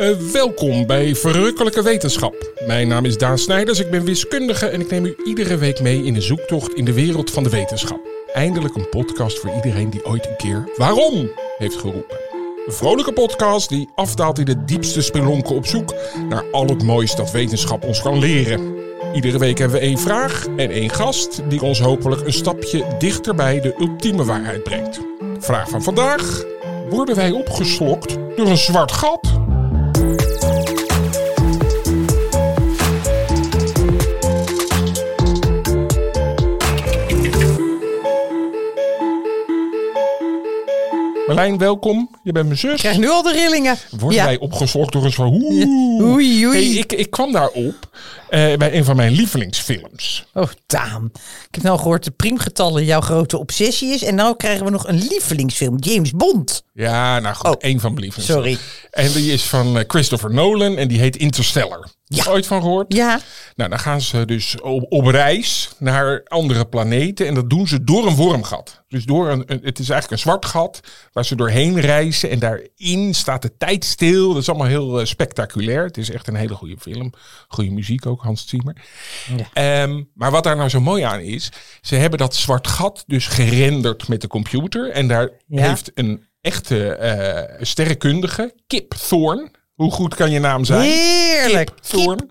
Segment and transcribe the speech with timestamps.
[0.00, 2.52] Uh, welkom bij Verrukkelijke Wetenschap.
[2.66, 6.04] Mijn naam is Daan Snijders, ik ben wiskundige en ik neem u iedere week mee
[6.04, 8.00] in een zoektocht in de wereld van de wetenschap.
[8.32, 12.16] Eindelijk een podcast voor iedereen die ooit een keer waarom heeft geroepen.
[12.66, 15.94] Een vrolijke podcast die afdaalt in de diepste spelonken op zoek
[16.28, 18.76] naar al het moois dat wetenschap ons kan leren.
[19.14, 23.34] Iedere week hebben we één vraag en één gast die ons hopelijk een stapje dichter
[23.34, 25.00] bij de ultieme waarheid brengt.
[25.38, 26.44] Vraag van vandaag:
[26.90, 29.45] worden wij opgeslokt door een zwart gat?
[41.26, 42.10] Marlijn, welkom.
[42.22, 42.72] Je bent mijn zus.
[42.72, 43.76] Ik krijg nu al de rillingen.
[43.98, 45.32] Worden wij opgezocht door een soort...
[46.00, 46.72] Oei, oei.
[46.72, 47.85] Hey, ik, ik kwam daarop
[48.28, 50.26] bij een van mijn lievelingsfilms.
[50.32, 51.10] Oh, Daan.
[51.48, 54.02] Ik heb nou gehoord dat priemgetallen jouw grote obsessie is.
[54.02, 55.76] En nou krijgen we nog een lievelingsfilm.
[55.78, 56.64] James Bond.
[56.72, 57.46] Ja, nou goed.
[57.46, 58.46] Oh, één van mijn lievelingsfilms.
[58.46, 58.58] Sorry.
[58.90, 61.88] En die is van eh, Christopher Nolan en die heet Interstellar.
[62.08, 62.24] Ja.
[62.28, 62.94] Ooit van gehoord?
[62.94, 63.20] Ja.
[63.54, 67.26] Nou, dan gaan ze dus op, op, reis naar andere planeten.
[67.26, 68.82] En dat doen ze door een wormgat.
[68.88, 70.80] Dus door een, het is eigenlijk een zwart gat
[71.12, 72.30] waar ze doorheen reizen.
[72.30, 74.32] En daarin staat de tijd stil.
[74.32, 75.84] Dat is allemaal heel uh, spectaculair.
[75.84, 77.12] Het is echt een hele goede film.
[77.48, 78.76] Goede muziek ook, Hans Zimmer.
[79.54, 79.82] Ja.
[79.82, 81.48] Um, maar wat daar nou zo mooi aan is.
[81.80, 84.90] Ze hebben dat zwart gat dus gerenderd met de computer.
[84.90, 86.98] En daar heeft een echte
[87.58, 90.90] uh, sterrenkundige, Kip Thorne hoe goed kan je naam zijn?
[90.90, 91.70] Heerlijk.
[91.80, 92.30] Thorn.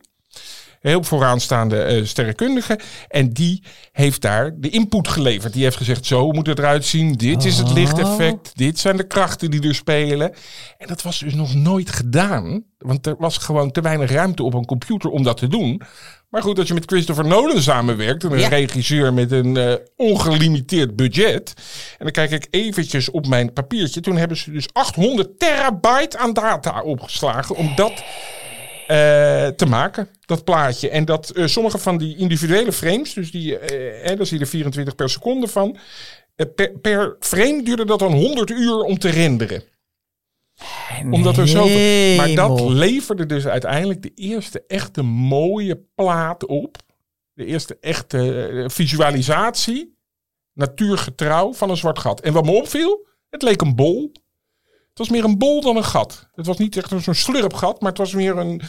[0.86, 2.80] Heel vooraanstaande uh, sterrenkundige.
[3.08, 5.54] En die heeft daar de input geleverd.
[5.54, 7.14] Die heeft gezegd, zo moet het eruit zien.
[7.14, 8.52] Dit is het lichteffect.
[8.56, 10.34] Dit zijn de krachten die er spelen.
[10.78, 12.64] En dat was dus nog nooit gedaan.
[12.78, 15.82] Want er was gewoon te weinig ruimte op een computer om dat te doen.
[16.30, 21.54] Maar goed, als je met Christopher Nolan samenwerkt, een regisseur met een uh, ongelimiteerd budget.
[21.98, 24.02] En dan kijk ik eventjes op mijn papiertje.
[24.02, 28.04] Toen hebben ze dus 800 terabyte aan data opgeslagen om dat
[29.56, 30.90] te maken, dat plaatje.
[30.90, 34.50] En dat uh, sommige van die individuele frames, dus die, uh, daar zie je er
[34.50, 35.78] 24 per seconde van.
[36.56, 39.64] Per, per, frame duurde dat dan 100 uur om te renderen
[41.12, 42.16] omdat er zoveel.
[42.16, 46.78] Maar dat leverde dus uiteindelijk de eerste echte mooie plaat op.
[47.34, 49.98] De eerste echte eh, visualisatie,
[50.54, 52.22] natuurgetrouw van een zwart gat.
[52.22, 54.12] En wat me opviel, het leek een bol.
[54.96, 56.28] Het was meer een bol dan een gat.
[56.36, 58.62] Het was niet echt zo'n slurpgat, maar het was meer een.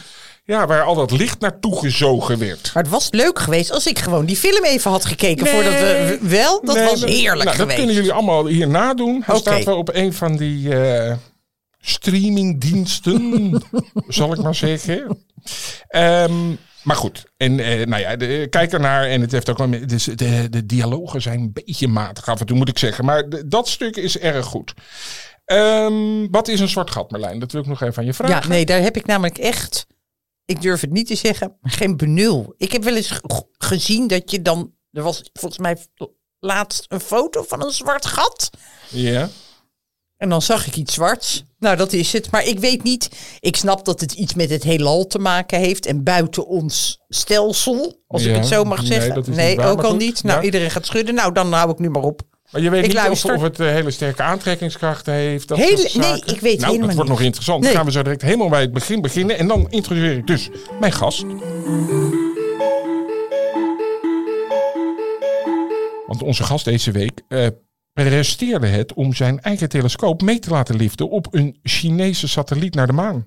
[0.43, 2.71] Ja, waar al dat licht naartoe gezogen werd.
[2.73, 6.19] Maar het was leuk geweest als ik gewoon die film even had gekeken voordat we
[6.21, 6.61] wel.
[6.65, 7.57] Dat was heerlijk nou, geweest.
[7.57, 9.23] Dat kunnen jullie allemaal hier nadoen.
[9.25, 9.39] Hij okay.
[9.39, 10.69] staat wel op een van die.
[10.69, 11.13] Uh,
[11.79, 13.61] streamingdiensten,
[14.07, 15.25] zal ik maar zeggen.
[15.89, 19.69] Um, maar goed, en uh, nou ja, de, kijk ernaar en het heeft ook wel.
[19.85, 23.05] Dus de, de dialogen zijn een beetje matig af en toe, moet ik zeggen.
[23.05, 24.73] Maar dat stuk is erg goed.
[25.51, 27.39] Um, wat is een zwart gat, Marlijn?
[27.39, 28.35] Dat wil ik nog even aan je vragen.
[28.35, 29.87] Ja, nee, daar heb ik namelijk echt,
[30.45, 32.53] ik durf het niet te zeggen, geen benul.
[32.57, 33.19] Ik heb wel eens
[33.57, 35.77] gezien dat je dan, er was volgens mij
[36.39, 38.49] laatst een foto van een zwart gat.
[38.89, 39.29] Ja.
[40.17, 41.43] En dan zag ik iets zwarts.
[41.59, 42.31] Nou, dat is het.
[42.31, 43.09] Maar ik weet niet.
[43.39, 45.85] Ik snap dat het iets met het heelal te maken heeft.
[45.85, 48.03] En buiten ons stelsel.
[48.07, 49.23] Als ik het zo mag zeggen.
[49.35, 50.23] Nee, ook al niet.
[50.23, 51.15] Nou, iedereen gaat schudden.
[51.15, 52.21] Nou, dan hou ik nu maar op.
[52.51, 53.35] Maar je weet ik niet luister.
[53.35, 55.47] of, het uh, hele sterke aantrekkingskrachten heeft.
[55.47, 57.63] Dat hele, nee, ik weet nou, helemaal dat wordt nog interessant.
[57.63, 59.37] Dan gaan we zo direct helemaal bij het begin beginnen.
[59.37, 60.49] En dan introduceer ik dus
[60.79, 61.25] mijn gast.
[66.07, 67.47] Want onze gast deze week uh,
[67.93, 72.87] presteerde het om zijn eigen telescoop mee te laten liften op een Chinese satelliet naar
[72.87, 73.25] de maan.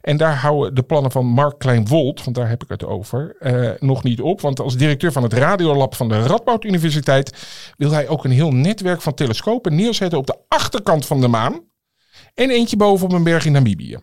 [0.00, 3.70] En daar houden de plannen van Mark Klein-Wolt, want daar heb ik het over, uh,
[3.78, 4.40] nog niet op.
[4.40, 7.46] Want als directeur van het Radiolab van de Radboud Universiteit
[7.76, 11.60] wil hij ook een heel netwerk van telescopen neerzetten op de achterkant van de maan.
[12.34, 13.98] En eentje boven op een berg in Namibië.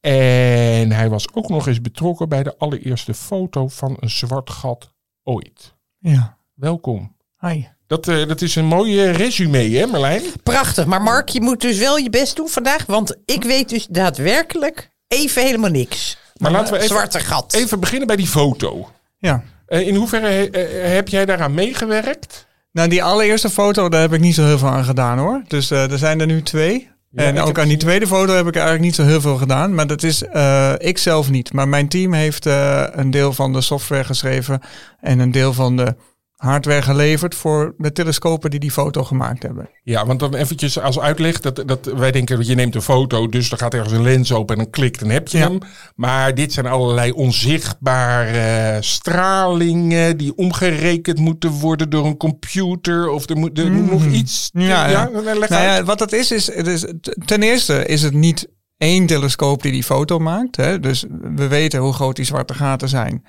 [0.00, 4.94] En hij was ook nog eens betrokken bij de allereerste foto van een zwart gat
[5.22, 5.74] ooit.
[5.98, 6.38] Ja.
[6.54, 7.16] Welkom.
[7.40, 7.73] Hi.
[7.86, 10.22] Dat, uh, dat is een mooi resume, hè Marlijn?
[10.42, 10.86] Prachtig.
[10.86, 12.86] Maar Mark, je moet dus wel je best doen vandaag.
[12.86, 16.16] Want ik weet dus daadwerkelijk even helemaal niks.
[16.36, 17.54] Maar laten we even, Zwarte gat.
[17.54, 18.88] even beginnen bij die foto.
[19.18, 19.42] Ja.
[19.68, 22.46] Uh, in hoeverre uh, heb jij daaraan meegewerkt?
[22.72, 25.42] Nou, die allereerste foto, daar heb ik niet zo heel veel aan gedaan hoor.
[25.48, 26.92] Dus er zijn er nu twee.
[27.10, 29.74] Ja, en ook aan die tweede foto heb ik eigenlijk niet zo heel veel gedaan.
[29.74, 30.22] Maar dat is
[30.78, 31.52] ik zelf niet.
[31.52, 32.44] Maar mijn team heeft
[32.92, 34.60] een deel van de software geschreven.
[35.00, 35.94] En een deel van de
[36.36, 39.70] hardware geleverd voor de telescopen die die foto gemaakt hebben.
[39.82, 43.28] Ja, want dan eventjes als uitleg, dat, dat wij denken dat je neemt een foto,
[43.28, 45.58] dus er gaat ergens een lens open en dan klikt en heb je hem.
[45.94, 53.36] Maar dit zijn allerlei onzichtbare stralingen die omgerekend moeten worden door een computer of er
[53.36, 54.14] moet er nog mhm.
[54.14, 54.50] iets.
[54.52, 55.08] Ja, ja.
[55.08, 56.84] Nou ja, wat dat is, is, is
[57.24, 58.48] ten eerste is het niet
[58.78, 60.56] één telescoop die die foto maakt.
[60.56, 60.80] Hè?
[60.80, 61.04] Dus
[61.34, 63.24] we weten hoe groot die zwarte gaten zijn.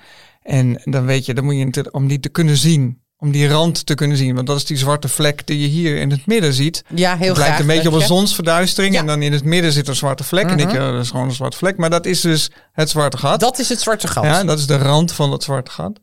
[0.46, 3.86] En dan weet je, dan moet je om die te kunnen zien, om die rand
[3.86, 4.34] te kunnen zien.
[4.34, 6.84] Want dat is die zwarte vlek die je hier in het midden ziet.
[6.94, 8.96] Ja, heel Het lijkt een beetje op een zonsverduistering.
[8.96, 10.50] En dan in het midden zit een zwarte vlek.
[10.50, 11.76] En ik, uh, dat is gewoon een zwarte vlek.
[11.76, 13.40] Maar dat is dus het zwarte gat.
[13.40, 14.24] Dat is het zwarte gat.
[14.24, 16.00] Ja, dat is de rand van het zwarte gat.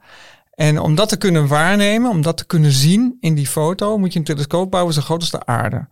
[0.54, 4.14] En om dat te kunnen waarnemen, om dat te kunnen zien in die foto, moet
[4.14, 5.88] je een telescoop bouwen zo groot als de aarde.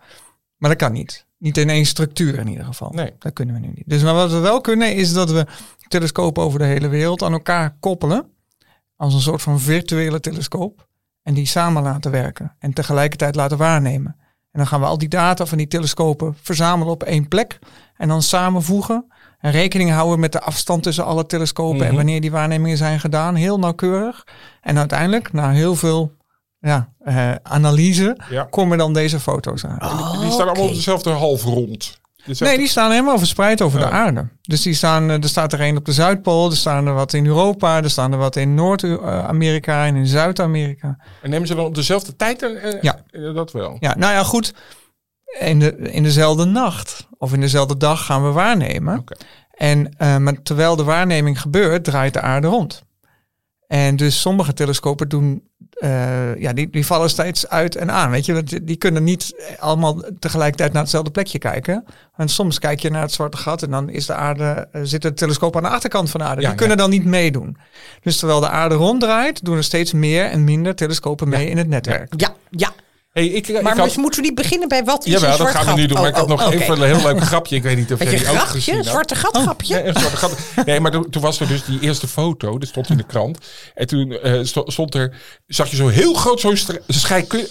[0.58, 1.26] Maar dat kan niet.
[1.38, 2.90] Niet in één structuur in ieder geval.
[2.90, 3.14] Nee.
[3.20, 3.84] Dat kunnen we nu niet.
[3.86, 5.46] Dus maar wat we wel kunnen is dat we
[5.88, 8.26] telescopen over de hele wereld aan elkaar koppelen.
[9.02, 10.88] Als een soort van virtuele telescoop.
[11.24, 12.56] En die samen laten werken.
[12.60, 14.16] En tegelijkertijd laten waarnemen.
[14.20, 17.60] En dan gaan we al die data van die telescopen verzamelen op één plek.
[17.98, 19.12] En dan samenvoegen.
[19.40, 21.82] En rekening houden met de afstand tussen alle telescopen.
[21.82, 21.96] En mhm.
[21.96, 23.36] wanneer die waarnemingen zijn gedaan.
[23.36, 24.28] Heel nauwkeurig.
[24.62, 26.16] En uiteindelijk, na heel veel
[26.60, 28.18] ja, uh, analyse,
[28.50, 30.20] komen dan deze foto's aan.
[30.22, 32.01] die staan allemaal op dezelfde halfrond.
[32.26, 34.28] Nee, die staan helemaal verspreid over de aarde.
[34.42, 37.14] Dus die staan, eh, er staat er een op de Zuidpool, er staan er wat
[37.14, 40.98] in Europa, er staan er wat in Noord-Amerika en in Zuid-Amerika.
[41.22, 42.42] En nemen ze dan op dezelfde tijd?
[42.42, 43.04] Uh, ja.
[43.34, 43.78] Dat wel.
[43.80, 44.54] Ja, nou ja, goed.
[45.40, 49.00] In, de, in dezelfde nacht of in dezelfde dag gaan we waarnemen.
[49.00, 49.18] Okay.
[49.52, 52.84] En uh, maar terwijl de waarneming gebeurt, draait de aarde rond.
[53.68, 55.50] En dus sommige telescopen doen,
[55.84, 58.12] uh, ja, die, die vallen steeds uit en aan.
[58.12, 61.86] Weet je, die, die kunnen niet allemaal tegelijkertijd naar hetzelfde plekje kijken.
[62.16, 65.04] En soms kijk je naar het zwarte gat en dan is de aarde, uh, zit
[65.04, 66.42] het telescoop aan de achterkant van de aarde.
[66.42, 67.58] die kunnen dan niet meedoen.
[68.02, 71.68] Dus terwijl de aarde ronddraait, doen er steeds meer en minder telescopen mee in het
[71.68, 72.14] netwerk.
[72.18, 72.72] Ja, ja.
[73.12, 73.96] Hey, ik, maar ik had...
[73.96, 75.98] moeten we niet beginnen bij wat is Jawel, een dat gaan we nu doen.
[75.98, 77.56] Maar ik had oh, nog oh, even een heel leuk grapje.
[77.56, 78.88] Ik weet niet of jij die ook gezien hebt.
[78.88, 79.42] zwarte gat oh.
[79.42, 79.82] grapje?
[79.82, 80.38] Nee, zwarte gat.
[80.66, 82.58] nee, maar toen was er dus die eerste foto.
[82.58, 83.38] Dat stond in de krant.
[83.76, 85.16] En toen uh, stond er...
[85.48, 86.58] Zag je zo heel groot zo'n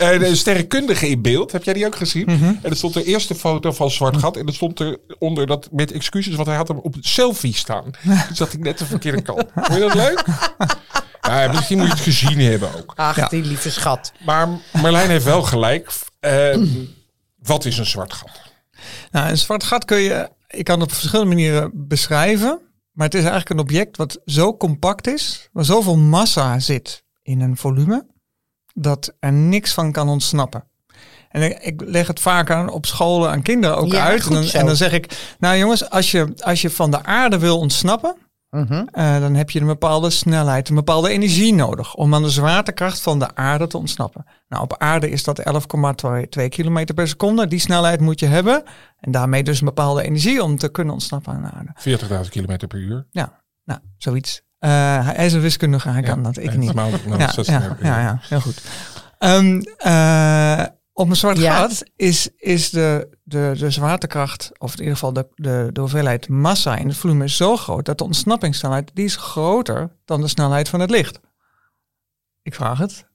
[0.01, 1.53] uh, sterrenkundige in beeld.
[1.53, 2.25] Heb jij die ook gezien?
[2.27, 2.59] Mm -hmm.
[2.63, 4.37] En er stond de eerste foto van zwart gat.
[4.37, 6.35] En er stond er onder dat met excuses.
[6.35, 7.85] Want hij had hem op selfie staan.
[8.27, 9.45] Toen zat ik net de verkeerde kant.
[9.55, 10.25] Vond je dat leuk?
[11.31, 12.93] Ja, misschien moet je het gezien hebben ook.
[12.97, 14.13] Ach, die lieve schat.
[14.25, 15.93] Maar Marlijn heeft wel gelijk.
[16.21, 16.57] Uh,
[17.39, 18.31] wat is een zwart gat?
[19.11, 22.61] Nou, een zwart gat kun je, ik kan op verschillende manieren beschrijven.
[22.93, 27.41] Maar het is eigenlijk een object wat zo compact is, waar zoveel massa zit in
[27.41, 28.07] een volume,
[28.75, 30.65] dat er niks van kan ontsnappen.
[31.29, 34.27] En ik leg het vaak aan op scholen aan kinderen ook uit.
[34.27, 37.39] En dan, en dan, zeg ik, nou jongens, als je, als je van de aarde
[37.39, 38.17] wil ontsnappen,
[38.51, 38.87] Mhm.
[38.93, 43.01] Eh, dan heb je een bepaalde snelheid, een bepaalde energie nodig om aan de zwaartekracht
[43.01, 44.25] van de aarde te ontsnappen.
[44.49, 47.47] Nou, op aarde is dat 11,2 km per seconde.
[47.47, 48.63] Die snelheid moet je hebben.
[49.01, 51.73] En daarmee dus een bepaalde energie om te kunnen ontsnappen aan de aarde.
[52.25, 53.07] 40.000 km per uur.
[53.11, 54.43] Ja, nou, zoiets.
[54.61, 54.71] Uh,
[55.07, 56.75] hij is een wiskundige, hij kan dat, ik niet.
[56.75, 58.63] Nou, ja, ja, ja, ja, heel goed.
[59.19, 60.65] Um, uh,
[61.01, 65.29] op een zwart gat is, is de, de, de zwaartekracht, of in ieder geval de,
[65.35, 69.17] de, de hoeveelheid massa in het volume is zo groot dat de ontsnappingssnelheid die is
[69.17, 71.21] groter dan de snelheid van het licht.
[72.43, 73.10] Ik vraag het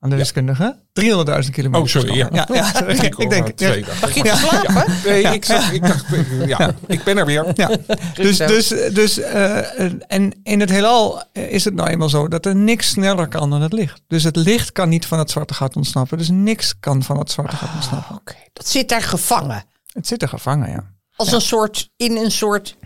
[0.00, 0.76] aan de wiskundige.
[0.78, 1.80] 300.000 kilometer.
[1.80, 2.16] Oh, sorry.
[2.16, 2.28] Ja.
[2.32, 2.86] Ja, ja.
[3.02, 3.48] ik, ik denk.
[3.48, 4.92] Twee Mag je slapen?
[5.04, 6.04] Nee, ik, ik dacht,
[6.46, 7.52] ja, ik ben er weer.
[7.54, 7.70] Ja.
[8.14, 12.56] Dus, dus, dus uh, en in het heelal is het nou eenmaal zo dat er
[12.56, 14.02] niks sneller kan dan het licht.
[14.06, 16.18] Dus het licht kan niet van het zwarte gat ontsnappen.
[16.18, 18.16] Dus niks kan van het zwarte gat ah, ontsnappen.
[18.16, 19.64] Oké, dat zit daar gevangen.
[19.92, 20.92] Het zit er gevangen, ja.
[21.16, 22.76] Als een soort, in een soort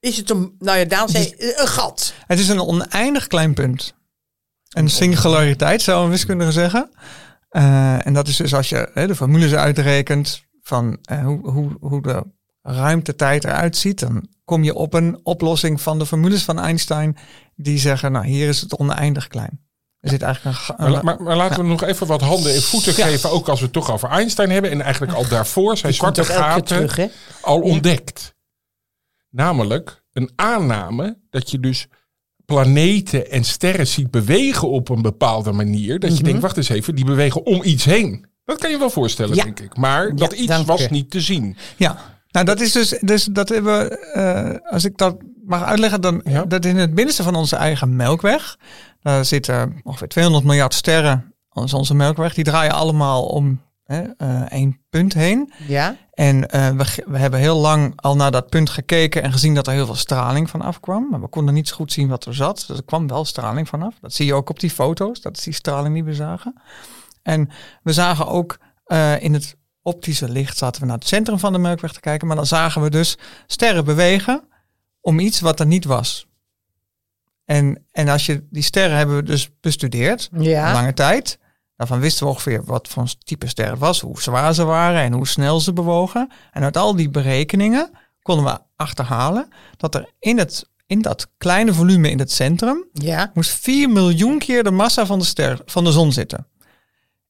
[0.00, 2.14] is het een, nou ja, Daan zei, een gat.
[2.26, 3.94] Het is een oneindig klein punt.
[4.74, 6.90] Een singulariteit zou een wiskundige zeggen.
[7.50, 11.76] Uh, en dat is dus als je hè, de formules uitrekent van uh, hoe, hoe,
[11.80, 12.22] hoe de
[12.62, 17.16] ruimtetijd eruit ziet, dan kom je op een oplossing van de formules van Einstein
[17.56, 19.62] die zeggen, nou hier is het oneindig klein.
[20.00, 22.92] Er zit eigenlijk een, maar, maar, maar, laten we nog even wat handen en voeten
[22.92, 24.70] geven, ook als we het toch over Einstein hebben.
[24.70, 28.34] En eigenlijk al daarvoor zijn zwarte gaten terug, al ontdekt.
[29.30, 31.86] Namelijk een aanname dat je dus
[32.46, 35.98] planeten en sterren ziet bewegen op een bepaalde manier.
[35.98, 36.24] Dat je mhm.
[36.24, 38.26] denkt, wacht eens even, die bewegen om iets heen.
[38.44, 39.76] Dat kan je wel voorstellen, denk ik.
[39.76, 41.56] Maar dat iets was niet te zien.
[41.76, 41.98] Ja,
[42.30, 44.12] nou dat is dus, dus dat hebben we,
[44.62, 48.58] uh, als ik dat mag uitleggen, dan dat in het binnenste van onze eigen melkweg,
[49.02, 52.34] daar zitten ongeveer 200 miljard sterren als onze melkweg.
[52.34, 53.60] Die draaien allemaal om
[54.48, 55.52] één punt heen.
[55.66, 55.96] Ja.
[56.12, 59.66] En uh, we, we hebben heel lang al naar dat punt gekeken en gezien dat
[59.66, 61.08] er heel veel straling van afkwam.
[61.10, 62.64] Maar we konden niet zo goed zien wat er zat.
[62.66, 63.94] Dus er kwam wel straling vanaf.
[64.00, 65.20] Dat zie je ook op die foto's.
[65.20, 66.62] Dat is die straling die we zagen.
[67.22, 67.50] En
[67.82, 71.58] we zagen ook uh, in het optische licht zaten we naar het centrum van de
[71.58, 72.26] Melkweg te kijken.
[72.26, 74.48] Maar dan zagen we dus sterren bewegen
[75.00, 76.26] om iets wat er niet was.
[77.44, 80.72] En, en als je die sterren hebben we dus bestudeerd, ja.
[80.72, 81.38] lange tijd.
[81.84, 85.12] Daarvan wisten we ongeveer wat voor type ster het was, hoe zwaar ze waren en
[85.12, 86.30] hoe snel ze bewogen.
[86.52, 87.90] En uit al die berekeningen
[88.22, 93.30] konden we achterhalen dat er in, het, in dat kleine volume in het centrum ja.
[93.34, 96.46] moest 4 miljoen keer de massa van de, ster, van de zon zitten.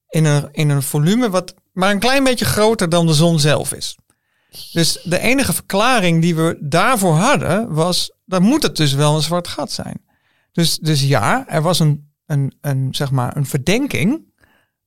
[0.09, 3.73] In een, in een volume wat maar een klein beetje groter dan de zon zelf
[3.73, 3.99] is.
[4.73, 9.23] Dus de enige verklaring die we daarvoor hadden was, dan moet het dus wel een
[9.23, 10.05] zwart gat zijn.
[10.53, 14.33] Dus, dus ja, er was een, een, een, zeg maar een verdenking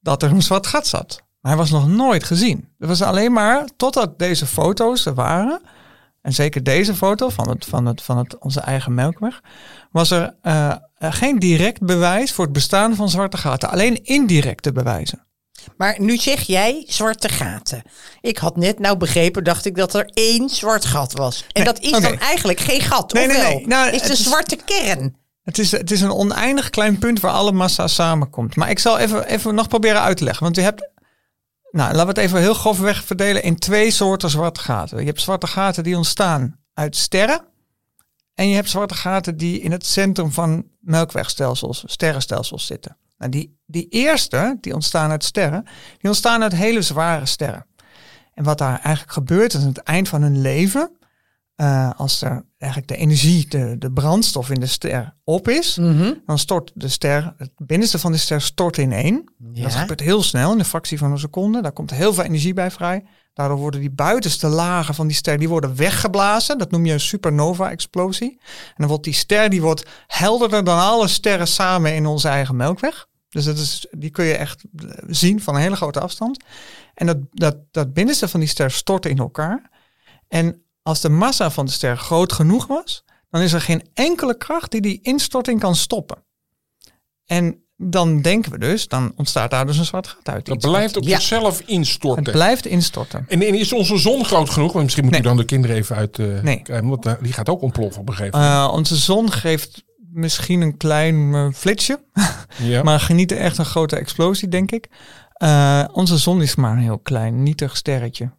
[0.08, 1.22] dat er een zwart gat zat.
[1.42, 2.70] Maar hij was nog nooit gezien.
[2.80, 5.62] Het was alleen maar totdat deze foto's er waren.
[6.22, 9.42] En zeker deze foto van, het, van, het, van het, onze eigen melkweg.
[9.92, 13.70] Was er uh, geen direct bewijs voor het bestaan van zwarte gaten.
[13.70, 15.26] Alleen indirecte bewijzen.
[15.78, 17.82] Maar nu zeg jij zwarte gaten.
[18.22, 21.46] Ik had net nou begrepen, dacht ik, dat er één zwart gat was.
[21.52, 23.68] En dat is dan eigenlijk geen gat, nee, nee, nee.
[23.68, 25.16] Nou, is de zwarte kern.
[25.48, 28.56] Het is, het is een oneindig klein punt waar alle massa samenkomt.
[28.56, 30.44] Maar ik zal even, even nog proberen uit te leggen.
[30.44, 30.90] Want je hebt,
[31.72, 35.00] nou, laten we het even heel grofweg verdelen in twee soorten zwarte gaten.
[35.00, 37.42] Je hebt zwarte gaten die ontstaan uit sterren.
[38.34, 42.98] En je hebt zwarte gaten die in het centrum van melkwegstelsels, sterrenstelsels zitten.
[43.18, 45.64] Nou, die, die eerste, die ontstaan uit sterren,
[45.98, 47.66] die ontstaan uit hele zware sterren.
[48.34, 50.98] En wat daar eigenlijk gebeurt aan het eind van hun leven,
[51.58, 56.14] uh, als er eigenlijk de energie, de, de brandstof in de ster op is, mhm.
[56.26, 59.30] dan stort de ster, het binnenste van de ster stort ineen.
[59.54, 59.64] Ja.
[59.64, 61.62] Dat gebeurt heel snel, in een fractie van een seconde.
[61.62, 63.04] Daar komt heel veel energie bij vrij.
[63.34, 66.58] Daardoor worden die buitenste lagen van die ster, die worden weggeblazen.
[66.58, 68.38] Dat noem je een supernova-explosie.
[68.42, 72.56] En dan wordt die ster, die wordt helderder dan alle sterren samen in onze eigen
[72.56, 73.08] melkweg.
[73.30, 74.64] Dus dat is, die kun je echt
[75.08, 76.44] zien van een hele grote afstand.
[76.94, 79.70] En dat, dat, dat binnenste van die ster stort in elkaar.
[80.28, 84.38] En als de massa van de ster groot genoeg was, dan is er geen enkele
[84.38, 86.24] kracht die die instorting kan stoppen.
[87.26, 90.46] En dan denken we dus, dan ontstaat daar dus een zwart gat uit.
[90.46, 92.24] Dat blijft op zichzelf instorten.
[92.24, 93.26] Het blijft instorten.
[93.28, 94.72] En, en, is onze zon groot genoeg?
[94.72, 95.22] Want misschien moet nee.
[95.22, 96.18] u dan de kinderen even uit.
[96.18, 96.62] Uh, nee.
[96.82, 98.58] Want uh, die gaat ook ontploffen op een gegeven moment.
[98.58, 102.04] Uh, onze zon geeft misschien een klein flitsje.
[102.58, 102.84] ja.
[102.88, 104.90] maar geniet echt een grote explosie, denk ik.
[105.94, 108.32] onze zon is maar een heel klein, nietig sterretje.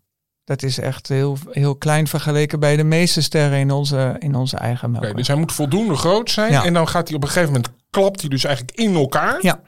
[0.48, 4.56] Dat is echt heel, heel klein vergeleken bij de meeste sterren in onze, in onze
[4.56, 5.10] eigen melkweg.
[5.10, 6.52] Okay, dus hij moet voldoende groot zijn.
[6.52, 9.38] En dan gaat hij op een gegeven moment, klapt hij dus eigenlijk in elkaar.
[9.40, 9.60] Ja.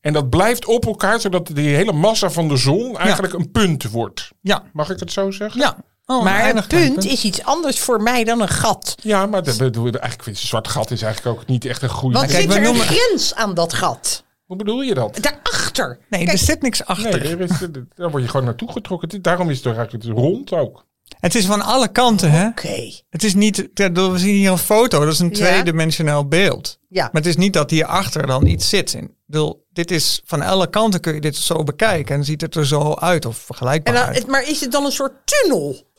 [0.00, 3.90] En dat blijft op elkaar, zodat die hele massa van de zon eigenlijk een punt
[3.90, 4.30] wordt.
[4.40, 4.62] Ja.
[4.72, 5.60] Mag ik het zo zeggen?
[5.60, 5.76] Ja.
[6.06, 8.94] Oh, maar een punt, is iets anders voor mij dan een gat.
[9.02, 11.88] Ja, maar de, de, de, eigenlijk een zwart gat is eigenlijk ook niet echt een
[11.88, 12.18] goede...
[12.18, 14.23] Want zit er een grens aan dat gat?
[14.44, 15.18] Hoe bedoel je dat?
[15.20, 15.98] Daarachter.
[16.08, 17.36] Nee, er zit niks achter.
[17.36, 17.58] Nee, is,
[17.94, 19.22] daar word je gewoon naartoe getrokken.
[19.22, 20.84] Daarom is het eigenlijk rond ook.
[21.20, 22.46] Het is van alle kanten, hè?
[22.46, 22.92] Oké.
[23.10, 26.78] Het is niet, we zien hier een foto, dat is een tweedimensionaal beeld.
[26.88, 27.02] Ja.
[27.02, 28.94] Maar het is niet dat hierachter dan iets zit.
[28.94, 29.16] In.
[29.26, 32.66] Bedoel, dit is van alle kanten kun je dit zo bekijken en ziet het er
[32.66, 34.26] zo uit of vergelijkbaar en uit.
[34.26, 35.92] Maar is het dan een soort tunnel?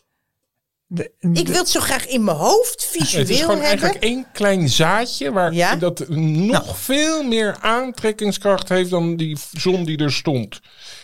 [1.31, 3.69] Ik wil het zo graag in mijn hoofd visueel Het is gewoon hebben.
[3.69, 6.75] eigenlijk één klein zaadje waar dat nog nou.
[6.75, 10.59] veel meer aantrekkingskracht heeft dan die zon die er stond.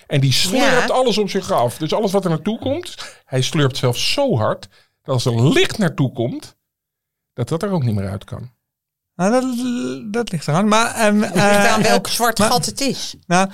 [0.08, 1.78] En die slurpt alles op zich af.
[1.78, 2.96] Dus alles wat er naartoe komt,
[3.26, 4.68] hij slurpt zelfs zo hard
[5.04, 6.56] dat als er licht naartoe komt,
[7.34, 8.52] dat dat er ook niet meer uit kan.
[9.16, 10.68] Nou, dat, dat ligt eraan.
[10.68, 13.16] Maar, um, het ligt aan welk zwart gat het is.
[13.28, 13.50] Nou,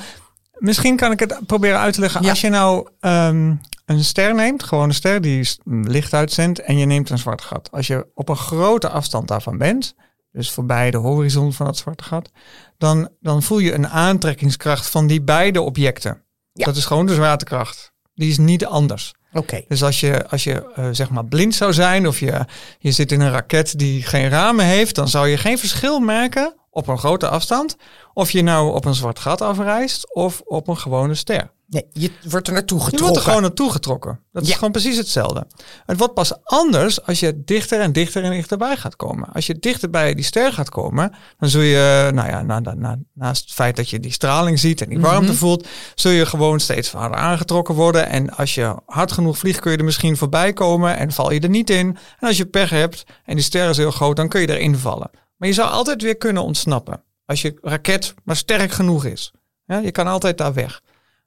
[0.53, 2.29] misschien kan ik het proberen uit te leggen.
[2.29, 6.85] Als je nou um, een ster neemt, gewoon een ster die licht uitzendt, en je
[6.85, 7.71] neemt een zwart gat.
[7.71, 9.95] Als je op een grote afstand daarvan bent,
[10.31, 12.31] dus voorbij de horizon van het zwarte gat,
[12.77, 16.23] dan, dan voel je een aantrekkingskracht van die beide objecten.
[16.51, 16.65] Ja.
[16.65, 17.91] Dat is gewoon de zwaartekracht.
[18.13, 19.13] Die is niet anders.
[19.33, 19.63] Oké.
[19.67, 22.45] Dus als je, als je uh, zeg maar blind zou zijn of je,
[22.79, 26.55] je zit in een raket die geen ramen heeft, dan zou je geen verschil merken
[26.77, 27.77] op een grote afstand
[28.13, 31.51] of je nou op een zwart gat afreist of op een gewone ster.
[31.69, 32.97] Nee, je wordt er naartoe getrokken.
[32.97, 34.19] Je wordt er gewoon naartoe getrokken.
[34.31, 35.47] Dat is gewoon precies hetzelfde.
[35.85, 39.29] Het wordt pas anders als je dichter en dichter en dichterbij gaat komen.
[39.33, 42.97] Als je dichter bij die ster gaat komen, dan zul je, nou ja, na, na,
[43.13, 45.37] naast het feit dat je die straling ziet en die warmte mhm.
[45.37, 48.07] voelt, zul je gewoon steeds harder aangetrokken worden.
[48.07, 51.39] En als je hard genoeg vliegt, kun je er misschien voorbij komen en val je
[51.39, 51.97] er niet in.
[52.19, 54.77] En als je pech hebt en die ster is heel groot, dan kun je erin
[54.77, 55.09] vallen.
[55.37, 57.03] Maar je zou altijd weer kunnen ontsnappen.
[57.25, 59.31] Als je raket maar sterk genoeg is.
[59.65, 60.81] Je kan altijd daar weg.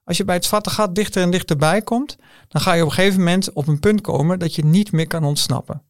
[0.05, 2.17] Als je bij het zwarte gat dichter en dichterbij komt,
[2.49, 5.07] dan ga je op een gegeven moment op een punt komen dat je niet meer
[5.07, 5.83] kan ontsnappen.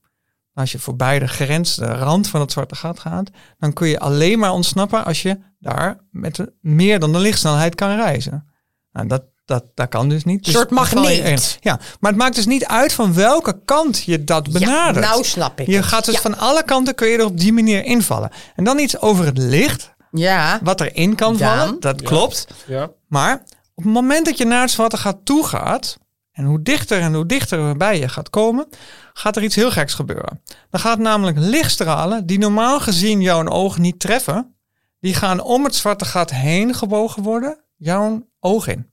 [0.55, 4.01] Als je voorbij de grens, de rand van het zwarte gat gaat, dan kun je
[4.01, 8.47] alleen maar ontsnappen als je daar met meer dan de lichtsnelheid kan reizen.
[8.93, 10.47] Nou, dat, dat, dat kan dus niet.
[10.47, 11.59] Een soort magneet.
[11.61, 15.05] Ja, maar het maakt dus niet uit van welke kant je dat benadert.
[15.05, 15.67] Ja, nou snap ik.
[15.67, 18.31] Je gaat dus van alle kanten kun je er op die manier invallen.
[18.57, 19.95] En dan iets over het licht.
[20.11, 20.61] Ja.
[20.63, 21.81] Wat erin kan vallen.
[21.81, 22.47] Dat klopt.
[22.67, 22.91] Ja.
[23.09, 23.43] Maar
[23.75, 25.99] op het moment dat je naar het zwarte gat toe gaat,
[26.33, 28.69] En hoe dichter en hoe dichter we bij je gaat komen,
[29.13, 30.43] gaat er iets heel geks gebeuren.
[30.71, 34.55] Dan gaat namelijk lichtstralen, die normaal gezien jouw oog niet treffen,
[35.01, 38.90] die gaan om het zwarte gat heen gebogen worden, jouw oog in.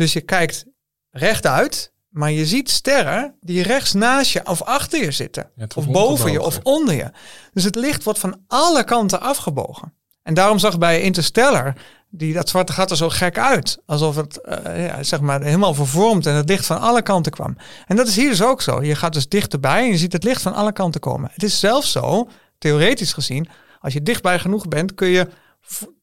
[0.00, 0.64] Dus je kijkt
[1.10, 5.50] rechtuit, maar je ziet sterren die rechts naast je of achter je zitten.
[5.76, 7.10] of boven je of onder je.
[7.52, 9.92] Dus het licht wordt van alle kanten afgebogen.
[10.22, 11.74] En daarom zag bij Interstellar
[12.10, 13.78] die, dat zwarte gat er zo gek uit.
[13.86, 17.56] Alsof het uh, ja, zeg maar helemaal vervormd en het licht van alle kanten kwam.
[17.86, 18.82] En dat is hier dus ook zo.
[18.82, 21.30] Je gaat dus dichterbij en je ziet het licht van alle kanten komen.
[21.32, 22.28] Het is zelfs zo,
[22.58, 23.48] theoretisch gezien,
[23.80, 25.28] als je dichtbij genoeg bent, kun je,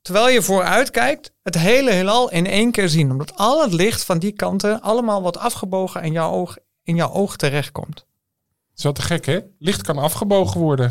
[0.02, 3.12] terwijl je vooruit kijkt, het hele heelal in één keer zien.
[3.12, 7.12] Omdat al het licht van die kanten allemaal wat afgebogen in jouw oog, in jouw
[7.12, 7.96] oog terechtkomt.
[7.96, 9.40] Dat is wel te gek, hè?
[9.60, 10.90] Licht kan afgebogen worden.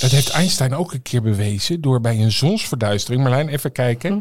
[0.00, 3.22] Dat heeft Einstein ook een keer bewezen door bij een zonsverduistering.
[3.22, 4.12] Marlijn, even kijken.
[4.12, 4.20] Hm.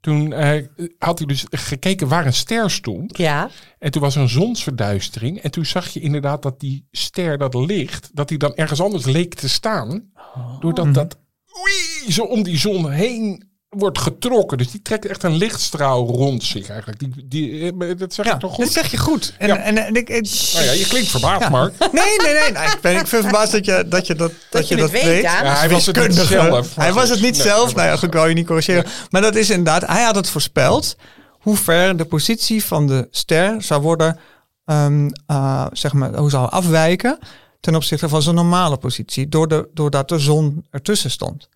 [0.00, 0.66] Toen uh,
[0.98, 3.16] had hij dus gekeken waar een ster stond.
[3.18, 3.50] Ja.
[3.78, 5.40] En toen was er een zonsverduistering.
[5.40, 9.04] En toen zag je inderdaad dat die ster, dat licht, dat hij dan ergens anders
[9.04, 10.10] leek te staan.
[10.14, 10.60] Oh.
[10.60, 11.18] Doordat dat
[11.60, 14.58] oei, zo om die zon heen wordt getrokken.
[14.58, 16.98] Dus die trekt echt een lichtstraal rond zich eigenlijk.
[16.98, 18.64] Die, die, eh, dat zeg ja, je toch goed?
[18.64, 19.34] Dat zeg je goed.
[19.38, 19.56] En, ja.
[19.56, 21.48] en, en, ik, nou ja, je klinkt verbaasd, ja.
[21.48, 21.78] Mark.
[21.78, 22.52] Nee, nee, nee.
[22.52, 22.66] nee.
[22.66, 25.04] Ik, ben, ik vind verbaasd dat je dat, je dat, dat, je dat weet.
[25.04, 25.22] weet.
[25.22, 26.76] Ja, hij was het niet zelf.
[26.76, 27.74] Hij was het niet zelf.
[27.74, 28.84] Nou ja, goed, kan je niet corrigeren.
[29.10, 30.96] Maar dat is inderdaad, hij had het voorspeld
[31.38, 34.18] hoe ver de positie van de ster zou worden,
[34.64, 37.18] um, uh, zeg maar, hoe zou afwijken
[37.60, 39.28] ten opzichte van zijn normale positie,
[39.72, 41.48] doordat de zon ertussen stond.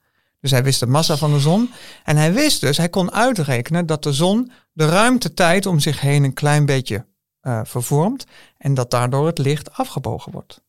[0.42, 1.70] Dus hij wist de massa van de zon.
[2.04, 6.24] En hij wist dus, hij kon uitrekenen dat de zon de ruimtetijd om zich heen
[6.24, 7.06] een klein beetje
[7.42, 8.26] uh, vervormt.
[8.58, 10.60] En dat daardoor het licht afgebogen wordt.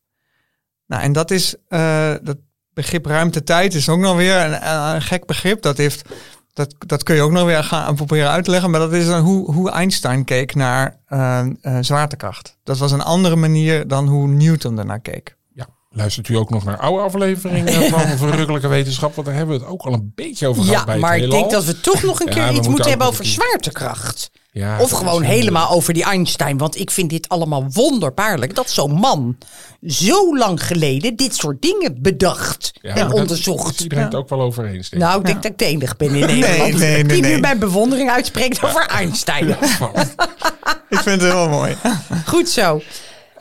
[0.85, 2.37] Nou, en dat is, uh, dat
[2.73, 5.61] begrip ruimtetijd is ook nog weer een, een, gek begrip.
[5.61, 6.09] Dat heeft,
[6.53, 8.71] dat, dat kun je ook nog weer gaan proberen uit te leggen.
[8.71, 11.47] Maar dat is dan hoe, hoe Einstein keek naar uh,
[11.79, 12.57] zwaartekracht.
[12.63, 15.37] Dat was een andere manier dan hoe Newton ernaar keek.
[15.95, 19.15] Luistert u ook nog naar oude afleveringen van Verrukkelijke Wetenschap?
[19.15, 21.51] Want daar hebben we het ook al een beetje over gehad ja, maar ik denk
[21.51, 24.31] dat we toch nog een keer iets moeten hebben over zwaartekracht.
[24.53, 26.57] Ja, of gewoon helemaal over die Einstein.
[26.57, 28.55] Want ik vind dit allemaal wonderbaarlijk.
[28.55, 29.37] Dat zo'n man
[29.87, 33.79] zo lang geleden dit soort dingen bedacht en onderzocht.
[33.79, 34.89] iedereen het ook wel over eens.
[34.89, 38.09] Nou, ik denk dat ik de enige ben in Nederland nee, die nu mijn bewondering
[38.09, 39.49] uitspreekt over Einstein.
[40.89, 41.75] ik vind het heel mooi.
[42.25, 42.81] Goed zo.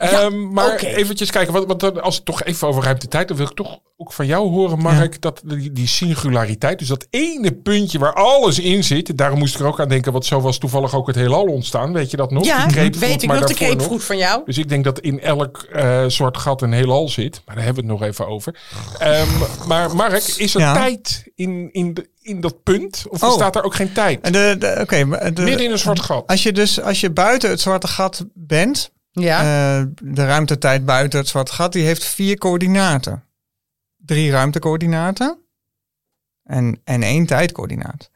[0.03, 0.93] Um, maar okay.
[0.93, 4.25] eventjes kijken, wat, als het toch even over ruimtetijd, dan wil ik toch ook van
[4.25, 9.17] jou horen, Mark, dat die, die, singulariteit, dus dat ene puntje waar alles in zit,
[9.17, 11.93] daarom moest ik er ook aan denken, want zo was toevallig ook het heelal ontstaan,
[11.93, 12.45] weet je dat nog?
[12.45, 14.41] Ja, die weet ik nog, de kreepvroet van jou.
[14.45, 17.83] Dus ik denk dat in elk uh, soort gat een heelal zit, maar daar hebben
[17.83, 18.59] we het nog even over.
[19.01, 23.03] Um, maar Mark, is er tijd in, in, de, in dat punt?
[23.09, 23.31] Of oh.
[23.31, 24.23] staat er ook geen tijd?
[24.23, 26.27] De, de, Oké, okay, midden in een zwart gat.
[26.27, 29.39] Als je dus als je buiten het zwarte gat bent, ja.
[29.79, 33.23] Uh, de ruimtetijd buiten het zwart gat, die heeft vier coördinaten.
[33.97, 35.37] Drie ruimtecoördinaten
[36.43, 38.09] en, en één tijdcoördinaat.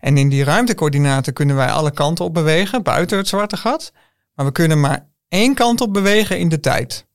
[0.00, 3.92] En in die ruimtecoördinaten kunnen wij alle kanten op bewegen buiten het zwarte gat.
[4.34, 7.06] Maar we kunnen maar één kant op bewegen in de tijd.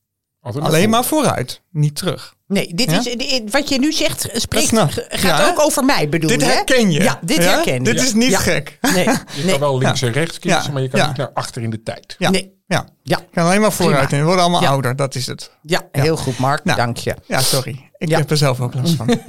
[0.41, 2.35] Alleen maar vooruit, niet terug.
[2.47, 4.73] Nee, dit is, wat je nu zegt, spreekt,
[5.09, 7.03] gaat ook over mij bedoel Dit herken je.
[7.03, 7.79] Ja, dit herken je.
[7.79, 8.77] Dit is niet gek.
[8.93, 9.09] Nee.
[9.35, 11.83] Je kan wel links en rechts kiezen, maar je kan niet naar achter in de
[11.83, 12.15] tijd.
[12.17, 12.29] Ja.
[12.29, 12.56] Nee.
[12.67, 12.87] Ja.
[13.03, 13.19] ja.
[13.31, 15.51] kan alleen maar vooruit en we worden allemaal ouder, dat is het.
[15.61, 17.15] Ja, heel goed Mark, nou, dank je.
[17.25, 17.89] Ja, sorry.
[17.97, 19.19] Ik heb er zelf ook last van.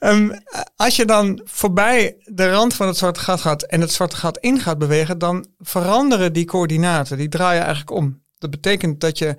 [0.00, 0.42] um,
[0.76, 4.38] als je dan voorbij de rand van het zwarte gat gaat en het zwarte gat
[4.38, 8.22] in gaat bewegen, dan veranderen die coördinaten, die draaien eigenlijk om.
[8.38, 9.36] Dat betekent dat je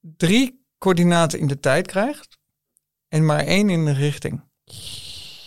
[0.00, 2.38] drie coördinaten in de tijd krijgt
[3.08, 4.42] en maar één in de richting.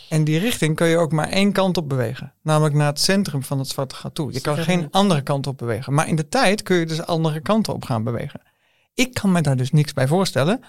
[0.09, 2.33] En die richting kun je ook maar één kant op bewegen.
[2.43, 4.33] Namelijk naar het centrum van het zwarte gat toe.
[4.33, 5.93] Je kan geen andere kant op bewegen.
[5.93, 8.41] Maar in de tijd kun je dus andere kanten op gaan bewegen.
[8.93, 10.63] Ik kan me daar dus niks bij voorstellen.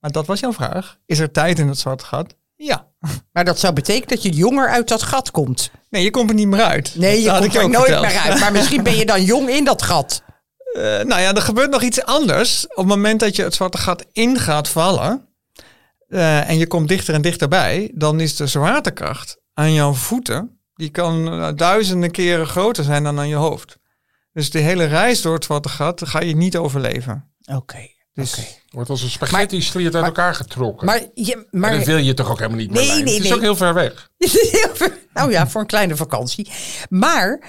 [0.00, 0.98] Maar dat was jouw vraag.
[1.06, 2.34] Is er tijd in het zwarte gat?
[2.56, 2.86] Ja.
[3.32, 5.70] Maar dat zou betekenen dat je jonger uit dat gat komt.
[5.90, 6.94] Nee, je komt er niet meer uit.
[6.96, 8.40] Nee, je komt er nooit meer uit.
[8.40, 10.22] Maar misschien ben je dan jong in dat gat.
[10.72, 12.66] Uh, nou ja, er gebeurt nog iets anders.
[12.66, 15.28] Op het moment dat je het zwarte gat in gaat vallen,
[16.10, 20.90] uh, en je komt dichter en dichterbij, dan is de zwaartekracht aan jouw voeten, die
[20.90, 23.78] kan uh, duizenden keren groter zijn dan aan je hoofd.
[24.32, 27.32] Dus de hele reis door het zwarte gat ga je niet overleven.
[27.54, 27.88] Oké.
[28.12, 28.62] Dus okay.
[28.68, 30.86] wordt als een spaghetti sliert uit elkaar getrokken.
[30.86, 32.86] Maar, je, maar dat wil je toch ook helemaal niet meer.
[32.86, 34.10] Nee, nee, Het is ook heel ver weg.
[35.14, 36.50] nou ja, voor een kleine vakantie.
[36.88, 37.42] Maar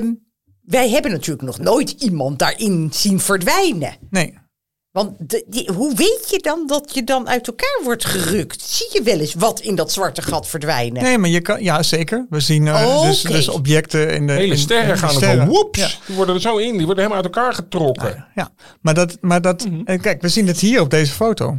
[0.00, 0.30] um,
[0.62, 3.96] wij hebben natuurlijk nog nooit iemand daarin zien verdwijnen.
[4.10, 4.38] Nee.
[4.92, 5.12] Want
[5.46, 8.62] die, hoe weet je dan dat je dan uit elkaar wordt gerukt?
[8.62, 11.02] Zie je wel eens wat in dat zwarte gat verdwijnen?
[11.02, 12.26] Nee, maar je kan, ja zeker.
[12.30, 15.48] We zien uh, dus, dus, objecten in de hele sterren gaan er.
[16.06, 18.26] Die worden er zo in, die worden helemaal uit elkaar getrokken.
[18.34, 18.50] Ja,
[18.80, 20.00] maar dat, maar dat, mm -hmm.
[20.00, 21.58] kijk, we zien het hier op deze foto.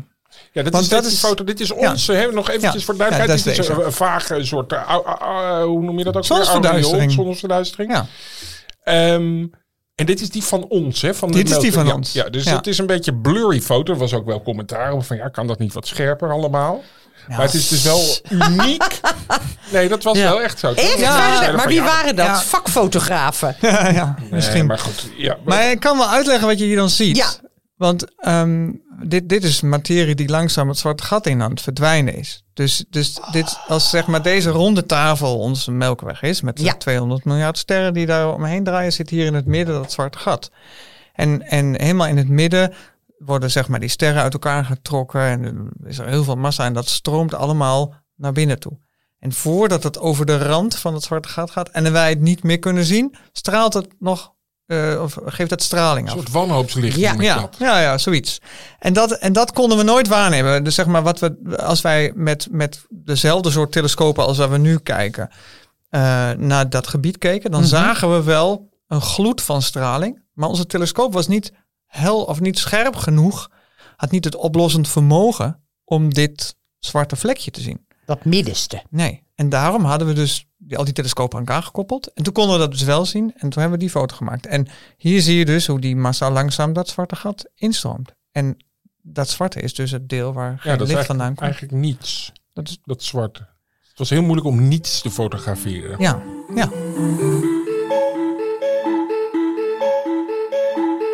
[0.52, 1.44] Ja, dat is, dat is foto.
[1.44, 2.14] Dit is onze.
[2.14, 2.32] Ja.
[2.32, 3.44] Nog eventjes voor duidelijkheid.
[3.44, 4.72] dit is een vage soort.
[4.72, 6.26] Uh, uh, hoe noem je dat ook?
[6.26, 7.12] Zonsverduistering.
[7.12, 7.92] Zonsverduistering.
[7.92, 9.14] Ja.
[9.14, 9.52] Um,
[10.02, 11.14] en dit is die van ons, hè?
[11.14, 12.14] Van dit is die van ja, ons.
[12.14, 13.94] Ja, dus het is een beetje blurry foto.
[13.94, 16.84] Er was ook wel commentaar over van ja, kan dat niet wat scherper allemaal?
[17.28, 17.36] Ja.
[17.36, 18.02] Maar het is dus wel
[18.50, 19.00] uniek.
[19.72, 20.74] Nee, dat was wel echt zo.
[20.74, 21.00] Echt?
[21.00, 21.52] Ja.
[21.56, 22.44] Maar wie waren dat?
[22.44, 23.56] Vakfotografen.
[23.62, 24.58] Ja, ja misschien.
[24.58, 25.10] Nee, maar goed.
[25.18, 27.42] Ja, maar ik kan wel uitleggen wat je hier dan ziet.
[27.82, 32.16] Want um, dit, dit is materie die langzaam het zwarte gat in aan het verdwijnen
[32.16, 32.44] is.
[32.54, 36.74] Dus, dus dit, als zeg maar deze ronde tafel onze melkweg is, met ja.
[36.74, 40.52] 200 miljard sterren die daar omheen draaien, zit hier in het midden dat zwarte gat.
[41.14, 42.74] En, en helemaal in het midden
[43.18, 46.74] worden zeg maar die sterren uit elkaar getrokken en is er heel veel massa en
[46.74, 48.80] dat stroomt allemaal naar binnen toe.
[49.20, 52.44] En voordat het over de rand van het zwarte gat gaat en wij het niet
[52.44, 54.34] meer kunnen zien, straalt het nog
[54.72, 56.14] uh, of geeft dat straling af.
[56.14, 56.98] Een soort wanhoopslicht.
[56.98, 58.42] Ja, ja, ja, ja, zoiets.
[58.80, 60.64] En dat, en dat konden we nooit waarnemen.
[60.64, 64.58] Dus zeg maar, wat we, als wij met, met dezelfde soort telescopen als waar we
[64.58, 65.30] nu kijken,
[65.90, 67.76] uh, naar dat gebied keken, dan mm -hmm.
[67.76, 70.22] zagen we wel een gloed van straling.
[70.34, 71.54] Maar onze telescoop was niet
[71.86, 73.50] hel of niet scherp genoeg,
[73.96, 77.86] had niet het oplossend vermogen om dit zwarte vlekje te zien.
[78.12, 78.84] Dat middenste.
[78.90, 79.24] Nee.
[79.36, 82.14] En daarom hadden we dus die, al die telescopen aan elkaar gekoppeld.
[82.14, 83.34] En toen konden we dat dus wel zien.
[83.38, 84.46] En toen hebben we die foto gemaakt.
[84.46, 88.14] En hier zie je dus hoe die massa langzaam dat zwarte gat instroomt.
[88.32, 88.58] En
[89.02, 91.42] dat zwarte is dus het deel waar geen ja, dat licht vandaan komt.
[91.42, 92.32] Eigenlijk niets.
[92.54, 93.48] Dat is dat zwarte.
[93.90, 96.00] Het was heel moeilijk om niets te fotograferen.
[96.00, 96.22] Ja,
[96.56, 96.70] ja.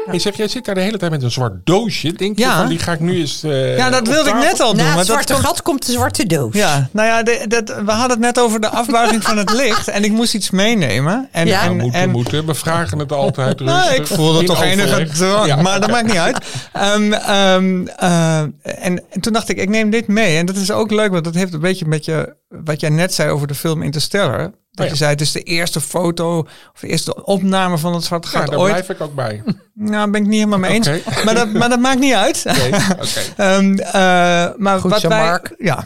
[0.07, 2.13] Hey, zeg, jij zit daar de hele tijd met een zwart doosje.
[2.13, 4.73] Denk je van, die ga ik nu eens uh, Ja, dat wilde ik net al
[4.73, 4.85] doen.
[4.85, 6.53] Na het zwarte dat gat komt de zwarte doos.
[6.53, 9.87] Ja, nou ja, de, dat, we hadden het net over de afbuiging van het licht.
[9.87, 11.27] En ik moest iets meenemen.
[11.31, 11.63] En, ja.
[11.63, 12.45] en, moeten, en, moeten.
[12.45, 13.85] We vragen het altijd rustig.
[13.85, 15.55] Nou, ik voelde toch enige drang, ja.
[15.55, 16.45] maar dat maakt niet uit.
[16.95, 20.37] Um, um, uh, en, en toen dacht ik, ik neem dit mee.
[20.37, 23.13] En dat is ook leuk, want dat heeft een beetje met je, wat jij net
[23.13, 24.51] zei over de film Interstellar.
[24.77, 24.91] Dat oh ja.
[24.91, 26.39] je zei, het is de eerste foto
[26.73, 28.71] of de eerste opname van het zwarte gat ja, daar ooit.
[28.71, 29.43] blijf ik ook bij.
[29.79, 30.87] Nou, ben ik niet helemaal mee eens.
[30.87, 31.23] Okay.
[31.23, 32.43] Maar, dat, maar dat maakt niet uit.
[32.43, 33.57] Nee, okay.
[33.57, 33.93] um, uh,
[34.57, 35.53] maar Goed wat zo, wij, Mark.
[35.57, 35.85] Ja.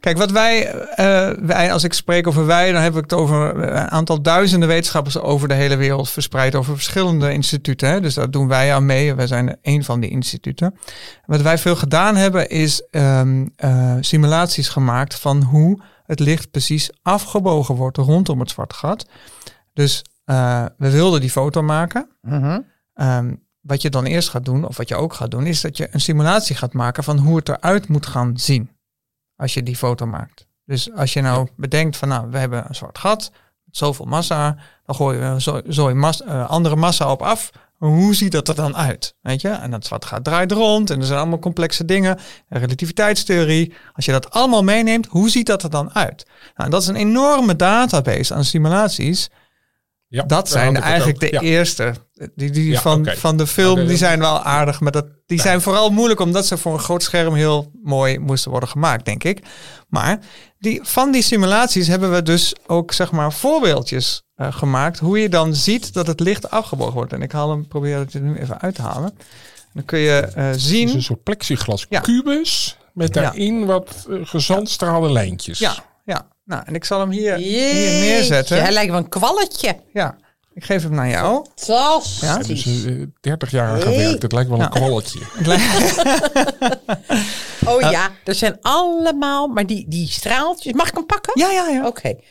[0.00, 3.56] Kijk, wat wij, uh, wij, als ik spreek over wij, dan heb ik het over
[3.56, 7.88] een aantal duizenden wetenschappers over de hele wereld verspreid over verschillende instituten.
[7.88, 8.00] Hè?
[8.00, 9.14] Dus daar doen wij aan mee.
[9.14, 10.74] Wij zijn een van die instituten.
[11.26, 16.90] Wat wij veel gedaan hebben, is um, uh, simulaties gemaakt van hoe het licht precies
[17.02, 19.06] afgebogen wordt rondom het zwarte gat.
[19.72, 22.08] Dus uh, we wilden die foto maken.
[22.20, 22.64] -hmm.
[22.94, 25.76] um, wat je dan eerst gaat doen, of wat je ook gaat doen, is dat
[25.76, 28.70] je een simulatie gaat maken van hoe het eruit moet gaan zien.
[29.36, 30.46] Als je die foto maakt.
[30.64, 33.32] Dus als je nou bedenkt van nou, we hebben een zwart gat,
[33.70, 37.50] zoveel massa, dan gooi je zo, mas, uh, andere massa op af.
[37.88, 39.14] Hoe ziet dat er dan uit?
[39.20, 39.48] Weet je?
[39.48, 42.18] En dat zwart gaat draait rond en er zijn allemaal complexe dingen.
[42.48, 43.74] Relativiteitstheorie.
[43.92, 46.26] Als je dat allemaal meeneemt, hoe ziet dat er dan uit?
[46.56, 49.30] Nou, dat is een enorme database aan simulaties.
[50.08, 51.40] Ja, dat zijn eigenlijk de ja.
[51.40, 51.94] eerste.
[52.34, 53.16] Die, die ja, van, okay.
[53.16, 53.86] van de film, okay.
[53.86, 54.80] die zijn wel aardig.
[54.80, 58.50] Maar dat, die zijn vooral moeilijk omdat ze voor een groot scherm heel mooi moesten
[58.50, 59.42] worden gemaakt, denk ik.
[59.88, 60.18] Maar
[60.58, 64.98] die, van die simulaties hebben we dus ook zeg maar voorbeeldjes uh, gemaakt.
[64.98, 67.12] Hoe je dan ziet dat het licht afgebogen wordt.
[67.12, 69.18] En ik haal hem, probeer het er nu even uit te halen.
[69.74, 70.80] Dan kun je uh, zien.
[70.80, 75.58] Het is een soort plexiglas kubus met daarin wat uh, gezandstraalde lijntjes.
[75.58, 75.74] Ja,
[76.04, 76.26] ja.
[76.44, 78.62] Nou, en ik zal hem hier, hier neerzetten.
[78.62, 79.76] Hij lijkt wel een kwalletje.
[79.92, 80.16] Ja,
[80.54, 81.46] ik geef hem naar jou.
[81.54, 82.20] Fantastisch.
[82.20, 83.80] Ja, dus uh, 30 jaar hey.
[83.80, 84.22] gewerkt.
[84.22, 84.70] Het lijkt wel een ja.
[84.70, 85.20] kwalletje.
[87.72, 90.72] oh ja, er zijn allemaal, maar die, die straaltjes.
[90.72, 91.32] Mag ik hem pakken?
[91.34, 91.86] Ja, ja, ja.
[91.86, 91.88] Oké.
[91.88, 92.24] Okay.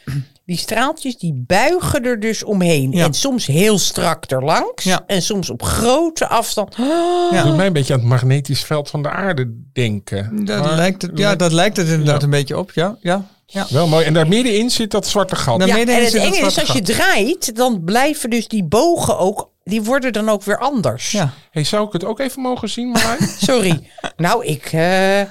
[0.51, 2.91] Die straaltjes die buigen er dus omheen.
[2.91, 3.05] Ja.
[3.05, 4.83] En soms heel strak erlangs.
[4.83, 5.03] Ja.
[5.07, 6.75] En soms op grote afstand.
[6.79, 7.31] Oh.
[7.31, 7.43] Ja.
[7.43, 10.45] Doet mij een beetje aan het magnetisch veld van de aarde denken.
[10.45, 12.23] Dat maar, lijkt het, ja, dat lijkt het inderdaad ja.
[12.23, 12.71] een beetje op.
[12.71, 13.25] Ja, ja.
[13.45, 13.65] Ja.
[13.69, 14.05] Wel mooi.
[14.05, 15.65] En daar middenin zit dat zwarte gat.
[15.65, 19.81] Ja, en het enge is, als je draait, dan blijven dus die bogen ook, die
[19.81, 21.11] worden dan ook weer anders.
[21.11, 21.33] Ja.
[21.51, 23.29] Hey, zou ik het ook even mogen zien, Marijn?
[23.49, 23.87] Sorry.
[24.17, 25.21] nou, ik uh,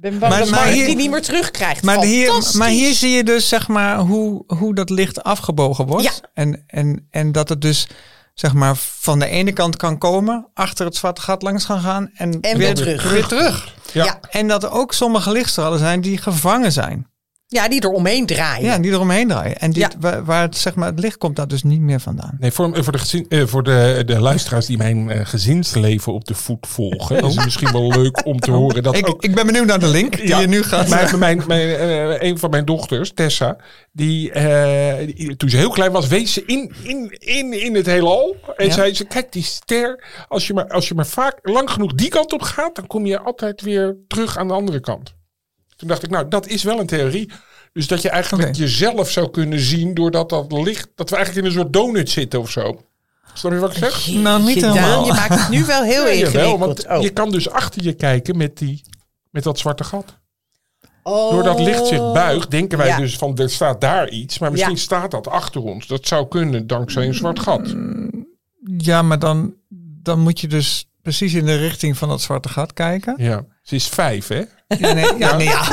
[0.00, 1.82] ben bang maar, dat maar hier, die niet meer terugkrijgt.
[1.82, 6.04] Maar hier, maar hier zie je dus, zeg maar, hoe, hoe dat licht afgebogen wordt.
[6.04, 6.28] Ja.
[6.34, 7.88] En, en, en dat het dus
[8.34, 12.10] zeg maar van de ene kant kan komen, achter het zwarte gat langs gaan gaan
[12.14, 13.10] en, en weer, weer terug.
[13.10, 13.74] Weer terug.
[13.92, 14.04] Ja.
[14.04, 14.20] ja.
[14.30, 17.06] En dat er ook sommige lichtstralen zijn die gevangen zijn.
[17.50, 18.64] Ja, die er omheen draaien.
[18.64, 19.58] Ja, die er omheen draaien.
[19.58, 22.36] En dit, waar, waar, het, zeg maar, het licht komt dat dus niet meer vandaan.
[22.38, 26.24] Nee, voor, voor, de, gezin, uh, voor de, de luisteraars die mijn uh, gezinsleven op
[26.24, 27.28] de voet volgen, oh.
[27.28, 28.96] is het misschien wel leuk om te horen dat.
[28.96, 30.88] Ik, ik ben benieuwd naar de link die ja, je nu gaat.
[30.98, 33.56] Mijn, mijn, mijn, uh, een van mijn dochters, Tessa,
[33.92, 34.32] die,
[35.14, 38.36] die, toen ze heel klein was, wees ze in, in, in, in het heelal.
[38.56, 38.72] En ja.
[38.72, 42.08] zei ze: Kijk, die ster, als je, maar, als je maar vaak lang genoeg die
[42.08, 45.16] kant op gaat, dan kom je altijd weer terug aan de andere kant.
[45.78, 47.30] Toen dacht ik, nou, dat is wel een theorie.
[47.72, 51.52] Dus dat je eigenlijk jezelf zou kunnen zien doordat dat licht, dat we eigenlijk in
[51.52, 52.80] een soort donut zitten of zo.
[53.34, 54.08] Snap je wat ik zeg?
[54.12, 55.06] Nou, niet helemaal.
[55.06, 56.58] Je maakt het nu wel heel ja, ingewikkeld.
[56.58, 57.02] want oh.
[57.02, 58.82] je kan dus achter je kijken met, die,
[59.30, 60.18] met dat zwarte gat.
[61.02, 61.30] Oh.
[61.30, 64.38] Doordat licht zich buigt, denken wij dus van er staat daar iets.
[64.38, 65.86] Maar misschien staat dat achter ons.
[65.86, 67.74] Dat zou kunnen dankzij een zwart gat.
[68.76, 69.54] Ja, maar dan,
[70.02, 73.14] dan moet je dus precies in de richting van dat zwarte gat kijken.
[73.16, 74.42] Ja, ze is vijf hè?
[74.78, 75.64] Ja, nee, ja, nee, ja.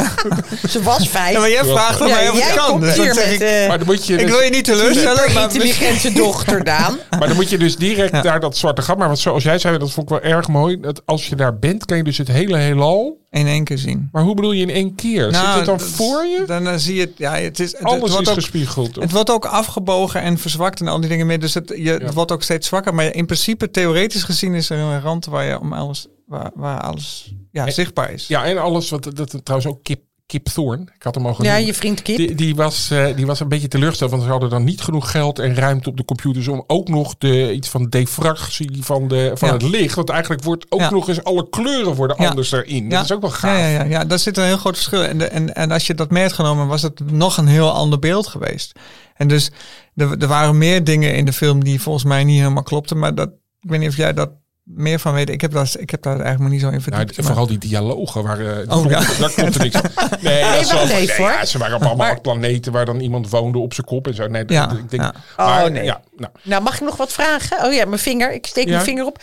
[0.68, 1.32] Ze was vijf.
[1.32, 2.80] Ja, maar jij vraagt er mij of het kan.
[2.80, 5.32] Dus met, ik, uh, maar dan moet je ik dus, wil je niet teleurstellen.
[5.32, 6.98] Maar intelligente dochter, Daan.
[7.10, 8.22] Maar dan moet je dus direct ja.
[8.22, 8.98] daar dat zwarte gat.
[8.98, 10.80] Maar wat zoals jij zei, dat vond ik wel erg mooi.
[10.80, 13.20] Dat als je daar bent, kan je dus het hele heelal...
[13.30, 14.08] In één keer zien.
[14.12, 15.30] Maar hoe bedoel je in één keer?
[15.30, 16.44] Nou, Zit het dan voor je?
[16.46, 17.12] Dan, dan zie je het...
[17.16, 18.94] Ja, het is, Alles het wordt is ook, gespiegeld.
[18.94, 21.40] Het wordt ook afgebogen en verzwakt en al die dingen meer.
[21.40, 22.94] Dus het, je, het wordt ook steeds zwakker.
[22.94, 26.06] Maar in principe, theoretisch gezien, is er een rand waar je om alles...
[26.32, 28.26] Waar, waar alles ja, zichtbaar is.
[28.26, 30.80] Ja, en alles wat dat trouwens ook Kip, Kip Thorn.
[30.94, 31.54] Ik had hem al genoemd.
[31.54, 32.16] Ja, je vriend Kip.
[32.16, 35.10] Die, die, was, uh, die was een beetje teleurgesteld, want ze hadden dan niet genoeg
[35.10, 39.30] geld en ruimte op de computers om ook nog de, iets van defractie van, de,
[39.34, 39.54] van ja.
[39.54, 39.94] het licht.
[39.94, 40.90] Want eigenlijk wordt ook ja.
[40.90, 42.28] nog eens alle kleuren worden ja.
[42.28, 42.88] anders erin.
[42.88, 43.58] Dat is ook wel gaaf.
[43.58, 45.04] Ja, ja, ja, ja, daar zit een heel groot verschil.
[45.04, 47.70] En, de, en, en als je dat mee had genomen, was het nog een heel
[47.70, 48.78] ander beeld geweest.
[49.14, 49.50] En dus
[49.94, 52.98] er, er waren meer dingen in de film die volgens mij niet helemaal klopten.
[52.98, 53.28] Maar dat,
[53.60, 54.30] ik weet niet of jij dat
[54.74, 55.34] meer van weten.
[55.34, 57.16] Ik heb, dat, ik heb daar eigenlijk maar niet zo in verdiept.
[57.16, 58.66] Nou, vooral die dialogen waren.
[58.68, 59.00] Uh, oh, ja.
[59.18, 59.80] Daar komt er niks.
[60.20, 63.58] Nee, nee, dat nee, ja, ze waren op allemaal maar, planeten waar dan iemand woonde
[63.58, 64.26] op zijn kop en zo.
[64.26, 65.14] Nee, ja, ik denk, ja.
[65.36, 65.84] Maar, oh nee.
[65.84, 66.32] Ja, nou.
[66.42, 66.62] nou.
[66.62, 67.64] mag ik nog wat vragen?
[67.64, 68.32] Oh ja, mijn vinger.
[68.32, 69.18] Ik steek mijn vinger op.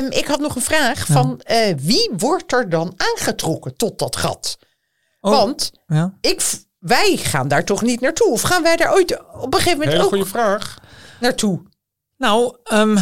[0.00, 4.16] Um, ik had nog een vraag van uh, wie wordt er dan aangetrokken tot dat
[4.16, 4.58] gat?
[5.20, 5.72] Oh, Want
[6.20, 6.42] ik,
[6.78, 8.30] wij gaan daar toch niet naartoe?
[8.30, 10.78] Of gaan wij daar ooit op een gegeven moment Hele ook goede vraag.
[11.20, 11.62] naartoe?
[12.16, 12.98] Nou, um,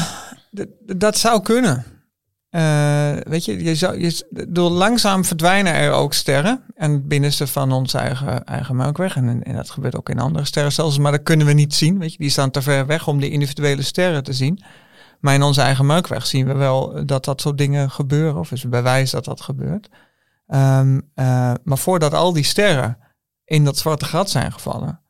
[0.96, 1.84] dat zou kunnen.
[2.50, 4.12] Uh, weet je, je zou,
[4.48, 6.62] door langzaam verdwijnen er ook sterren.
[6.74, 9.16] En het binnenste van onze eigen, eigen melkweg.
[9.16, 10.98] En, en dat gebeurt ook in andere sterrenstelsels.
[10.98, 11.98] Maar dat kunnen we niet zien.
[11.98, 14.62] Weet je, die staan te ver weg om die individuele sterren te zien.
[15.20, 18.40] Maar in onze eigen melkweg zien we wel dat dat soort dingen gebeuren.
[18.40, 19.88] Of is bewijs dat dat gebeurt.
[20.46, 22.98] Um, uh, maar voordat al die sterren
[23.44, 25.00] in dat zwarte gat zijn gevallen,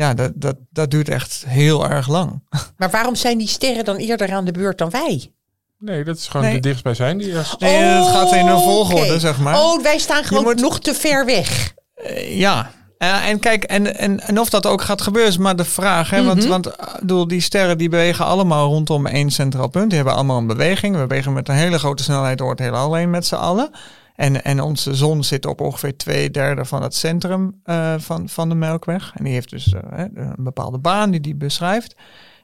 [0.00, 2.42] ja, dat, dat, dat duurt echt heel erg lang.
[2.78, 5.32] Maar waarom zijn die sterren dan eerder aan de beurt dan wij?
[5.78, 6.54] Nee, dat is gewoon nee.
[6.54, 7.18] de dichtstbijzijn.
[7.18, 7.54] Die is...
[7.58, 9.18] Nee, het gaat in een volgorde, okay.
[9.18, 9.58] zeg maar.
[9.58, 10.60] Oh, wij staan gewoon moet...
[10.60, 11.74] nog te ver weg.
[11.96, 12.70] Uh, ja.
[12.98, 16.10] Uh, en kijk, en, en, en of dat ook gaat gebeuren is maar de vraag.
[16.10, 16.20] Hè?
[16.20, 16.48] Mm -hmm.
[16.48, 19.86] Want, want bedoel, die sterren die bewegen allemaal rondom één centraal punt.
[19.86, 20.96] Die hebben allemaal een beweging.
[20.96, 23.70] We bewegen met een hele grote snelheid door het heelal heen met z'n allen.
[24.20, 28.48] En, en onze zon zit op ongeveer twee derde van het centrum uh, van, van
[28.48, 29.12] de Melkweg.
[29.14, 29.80] En die heeft dus uh,
[30.14, 31.94] een bepaalde baan die die beschrijft.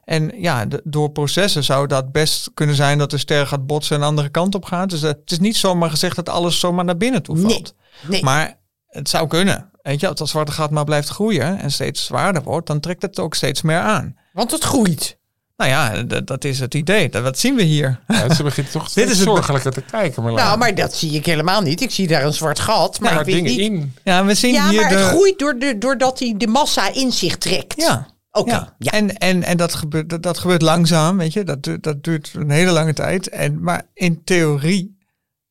[0.03, 3.95] En ja, de, door processen zou dat best kunnen zijn dat de ster gaat botsen
[3.95, 4.89] en een andere kant op gaat.
[4.89, 7.75] Dus het is niet zomaar gezegd dat alles zomaar naar binnen toe valt.
[8.01, 8.23] Nee, nee.
[8.23, 9.71] Maar het zou kunnen.
[9.81, 13.01] Weet je, als dat zwarte gat maar blijft groeien en steeds zwaarder wordt, dan trekt
[13.01, 14.17] het ook steeds meer aan.
[14.33, 15.16] Want het groeit.
[15.57, 17.09] Nou ja, dat is het idee.
[17.09, 17.99] Dat, wat zien we hier?
[18.07, 20.23] Ja, ze begint toch Dit is zorgelijker te kijken.
[20.23, 21.81] Maar nou, maar dat zie ik helemaal niet.
[21.81, 22.99] Ik zie daar een zwart gat.
[22.99, 23.59] Maar ja, ik weet dingen niet.
[23.59, 23.93] in.
[24.03, 24.95] Ja, we zien ja hier maar de...
[24.95, 27.81] het groeit door de, doordat hij de massa in zich trekt.
[27.81, 28.07] Ja.
[28.31, 28.49] Oké.
[28.49, 28.67] Okay.
[28.77, 28.91] Ja.
[28.91, 31.43] En, en, en dat, gebeurt, dat, dat gebeurt langzaam, weet je.
[31.43, 33.29] Dat, dat duurt een hele lange tijd.
[33.29, 34.97] En, maar in theorie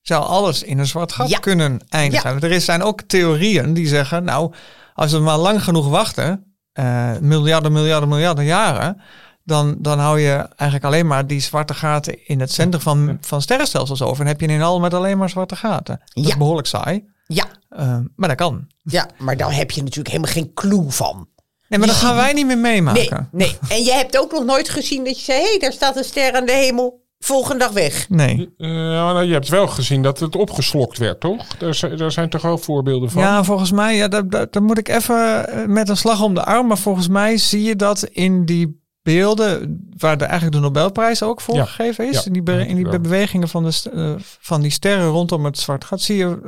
[0.02, 2.40] zou alles in een zwart gat kunnen eindigen.
[2.40, 4.52] Er zijn ook theorieën die zeggen, nou,
[4.94, 9.00] als we maar lang genoeg wachten, uh, miljarden, miljarden, miljarden jaren
[9.46, 13.42] dan, dan hou je eigenlijk alleen maar die zwarte gaten in het centrum van, van
[13.42, 14.20] sterrenstelsels over.
[14.22, 16.00] En heb je in al met alleen maar zwarte gaten.
[16.04, 16.30] Dat ja.
[16.30, 17.04] is behoorlijk saai.
[17.26, 17.44] Ja.
[17.78, 18.66] Uh, maar dat kan.
[18.82, 21.28] Ja, maar dan heb je natuurlijk helemaal geen clue van.
[21.68, 23.28] Nee, maar dat gaan wij niet meer meemaken.
[23.32, 23.78] Nee, nee.
[23.78, 25.38] En je hebt ook nog nooit gezien dat je zei...
[25.38, 27.04] hé, hey, daar staat een ster aan de hemel.
[27.18, 28.08] Volgende dag weg.
[28.08, 28.54] Nee.
[28.58, 31.46] Uh, nou, je hebt wel gezien dat het opgeslokt werd, toch?
[31.46, 33.22] Daar, daar zijn toch wel voorbeelden van?
[33.22, 33.96] Ja, volgens mij...
[33.96, 36.66] Ja, daar, daar, daar moet ik even met een slag om de arm.
[36.66, 41.40] Maar volgens mij zie je dat in die beelden waar de, eigenlijk de Nobelprijs ook
[41.40, 41.64] voor ja.
[41.64, 42.14] gegeven is.
[42.14, 45.58] Ja, in die, be, in die bewegingen van, de, uh, van die sterren rondom het
[45.58, 46.38] zwart gat zie je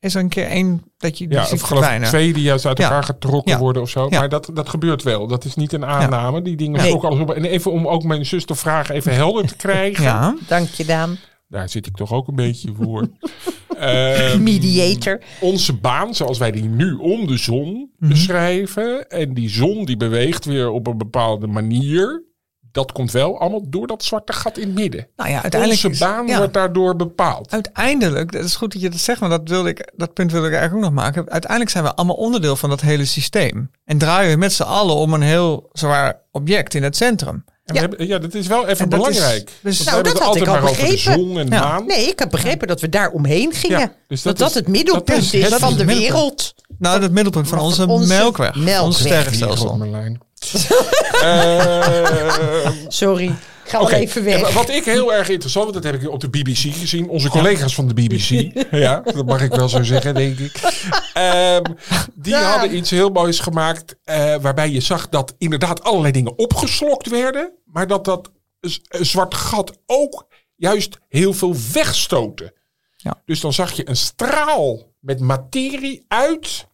[0.00, 2.08] is er een keer één dat je ja, ziet verdwijnen.
[2.08, 3.02] twee die juist uit elkaar ja.
[3.02, 4.08] getrokken worden of zo.
[4.08, 5.26] Maar dat, dat gebeurt wel.
[5.26, 6.42] Dat is niet een aanname.
[6.42, 6.92] Die dingen nee.
[6.92, 7.30] ook alles op.
[7.30, 10.04] En even om ook mijn zus te vragen even helder te krijgen.
[10.04, 11.18] Ja, dank je Daan.
[11.50, 13.08] Daar zit ik toch ook een beetje voor.
[13.76, 15.20] Ehm, Mediator.
[15.40, 18.10] Onze baan, zoals wij die nu om de zon mhm.
[18.10, 19.08] beschrijven.
[19.08, 22.28] En die zon die beweegt weer op een bepaalde manier
[22.72, 25.06] dat komt wel allemaal door dat zwarte gat in het midden.
[25.16, 27.52] Nou ja, uiteindelijk Onze baan wordt daardoor bepaald.
[27.52, 30.44] Uiteindelijk, dat is goed dat je dat zegt, maar dat, wilde ik, dat punt wil
[30.44, 31.30] ik eigenlijk ook nog maken.
[31.30, 33.70] Uiteindelijk zijn we allemaal onderdeel van dat hele systeem.
[33.84, 37.44] En draaien we met z'n allen om een heel zwaar object in het centrum.
[37.74, 37.80] Ja.
[37.80, 39.50] Hebben, ja, dat is wel even belangrijk.
[39.60, 41.36] dus, nou, dat had ik al begrepen.
[41.38, 41.86] En maan.
[41.86, 43.92] Nee, ik heb begrepen dat we daar omheen gingen.
[44.08, 46.54] dus dat, dat, het middelpunt is, van de wereld.
[46.78, 48.54] Nou, het middelpunt van, onze, melkweg.
[48.54, 48.82] melkweg.
[48.82, 49.78] Ons sterrenstelsel.
[51.22, 53.34] uh, Sorry.
[53.70, 54.52] Ga wel even weg.
[54.52, 57.08] Wat ik heel erg interessant, want dat heb ik op de BBC gezien.
[57.08, 58.52] Onze collega's van de BBC.
[58.70, 60.52] ja, dat mag ik wel zo zeggen, denk ik.
[61.18, 61.76] Um,
[62.14, 63.96] die hadden iets heel moois gemaakt.
[64.04, 67.52] Uh, waarbij je zag dat inderdaad allerlei dingen opgeslokt werden.
[67.72, 68.30] Maar dat dat
[68.90, 72.52] zwarte gat ook juist heel veel wegstoten.
[72.96, 73.22] Ja.
[73.24, 76.68] Dus dan zag je een straal met materie uit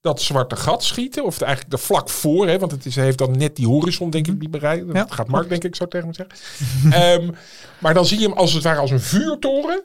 [0.00, 1.24] dat zwarte gat schieten.
[1.24, 4.26] Of eigenlijk de vlak voor, hè, want het is, heeft dan net die horizon, denk
[4.26, 4.92] ik, niet bereikt.
[4.92, 7.22] Dat gaat Mark, denk ik, zo tegen me zeggen.
[7.22, 7.34] um,
[7.82, 9.84] maar dan zie je hem als het ware als een vuurtoren.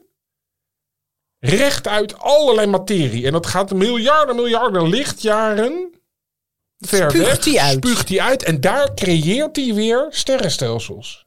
[1.39, 3.25] Recht uit allerlei materie.
[3.25, 5.98] En dat gaat miljarden, miljarden lichtjaren
[6.89, 7.53] ver spuugt weg.
[7.53, 7.77] Hij uit.
[7.77, 8.43] Spuugt hij uit.
[8.43, 11.25] En daar creëert hij weer sterrenstelsels.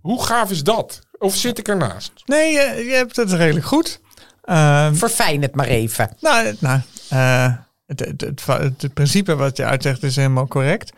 [0.00, 1.00] Hoe gaaf is dat?
[1.18, 2.12] Of zit ik ernaast?
[2.26, 4.00] Nee, je, je hebt het redelijk goed.
[4.44, 6.16] Uh, Verfijn het maar even.
[6.20, 6.80] Nou, nou
[7.12, 7.54] uh,
[7.86, 10.92] het, het, het, het, principe wat je uitlegt is helemaal correct.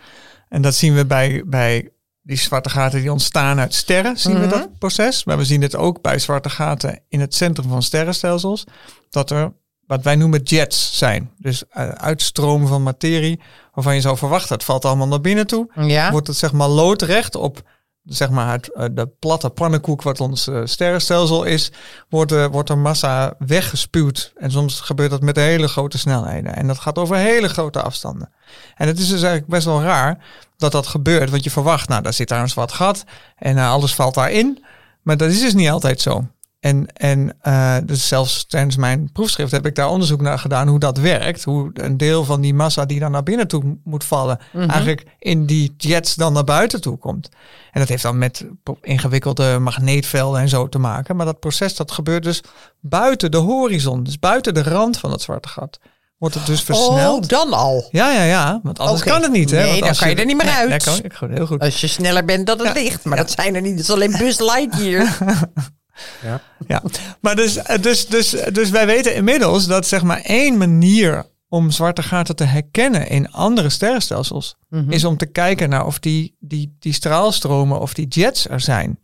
[0.49, 1.90] En dat zien we bij, bij
[2.23, 4.49] die zwarte gaten die ontstaan uit sterren, zien we mhm.
[4.49, 5.25] dat proces.
[5.25, 8.64] Maar we zien het ook bij zwarte gaten in het centrum van sterrenstelsels.
[9.11, 9.53] Dat er
[9.88, 11.31] wat wij noemen jets zijn.
[11.38, 13.40] Dus uh, uitstromen van materie
[13.72, 15.70] waarvan je zou verwachten, het valt allemaal naar binnen toe.
[15.74, 16.11] Ja.
[16.11, 17.62] Wordt het zeg maar loodrecht op
[18.09, 21.72] zeg maar het, eh, de platte pannenkoek wat ons uh, sterrenstelsel is,
[22.09, 24.33] wordt, uh, wordt er massa weggespuwd.
[24.37, 26.57] En soms gebeurt dat met hele grote snelheden.
[26.57, 28.33] En dat gaat over hele grote afstanden.
[28.74, 30.24] En het is dus eigenlijk best wel raar
[30.57, 31.31] dat dat gebeurt.
[31.31, 33.05] Want je verwacht, nou, daar zit daar een zwart gat
[33.37, 34.64] en alles valt daarin.
[35.03, 36.27] Maar dat is dus niet altijd zo.
[36.61, 40.79] En, en uh, dus zelfs tijdens mijn proefschrift heb ik daar onderzoek naar gedaan hoe
[40.79, 41.44] dat werkt.
[41.44, 44.71] Hoe een deel van die massa die dan naar binnen toe moet vallen, mhm.
[44.71, 47.29] eigenlijk in die jets dan naar buiten toe komt.
[47.73, 48.47] En dat heeft dan met
[48.81, 51.16] ingewikkelde magneetvelden en zo te maken.
[51.16, 52.42] Maar dat proces dat gebeurt dus
[52.81, 55.79] buiten de horizon, dus buiten de rand van het zwarte gat.
[56.18, 57.23] Wordt het dus versneld?
[57.23, 57.88] Oh, dan al?
[57.90, 58.61] Ja, ja, ja.
[58.62, 59.51] Want anders kan het niet.
[59.51, 59.62] Hè?
[59.62, 60.85] Nee, dan kan je, er niet meer nee, uit.
[60.85, 61.61] kan ik heel goed.
[61.61, 63.05] Als je sneller bent dan het licht.
[63.05, 63.77] Maar dat zijn er niet.
[63.77, 65.18] Dat is alleen Buzz Lightyear.
[66.23, 66.41] Ja.
[66.67, 66.83] ja.
[67.21, 72.03] Maar dus, dus, dus, dus wij weten inmiddels dat zeg maar één manier om zwarte
[72.03, 74.91] gaten te herkennen in andere sterrenstelsels mhm.
[74.91, 78.99] is om te kijken naar of die, die, die straalstromen of die jets er zijn.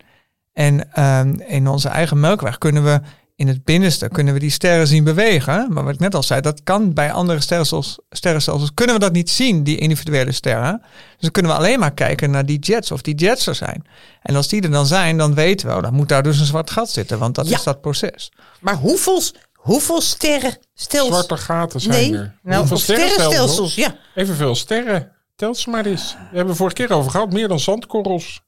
[0.53, 3.01] En um, in onze eigen melkweg kunnen we
[3.35, 5.73] in het binnenste kunnen we die sterren zien bewegen.
[5.73, 9.11] Maar wat ik net al zei, dat kan bij andere sterrenstelsels, sterrenstelsels kunnen we dat
[9.11, 10.81] niet zien, die individuele sterren.
[10.81, 13.85] Dus dan kunnen we alleen maar kijken naar die jets, of die jets er zijn.
[14.21, 16.45] En als die er dan zijn, dan weten we, oh, dan moet daar dus een
[16.45, 18.31] zwart gat zitten, want dat is dat proces.
[18.59, 19.21] Maar hoeveel,
[19.53, 21.07] hoeveel sterrenstelsels?
[21.07, 22.35] Zwarte gaten zijn nee, er.
[22.43, 23.75] Nou, hoeveel sterrenstelsels?
[23.75, 23.95] Ja.
[24.15, 25.11] Evenveel sterren.
[25.35, 26.15] Tel ze maar eens.
[26.31, 28.43] We hebben vorige keer over gehad, meer dan zandkorrels.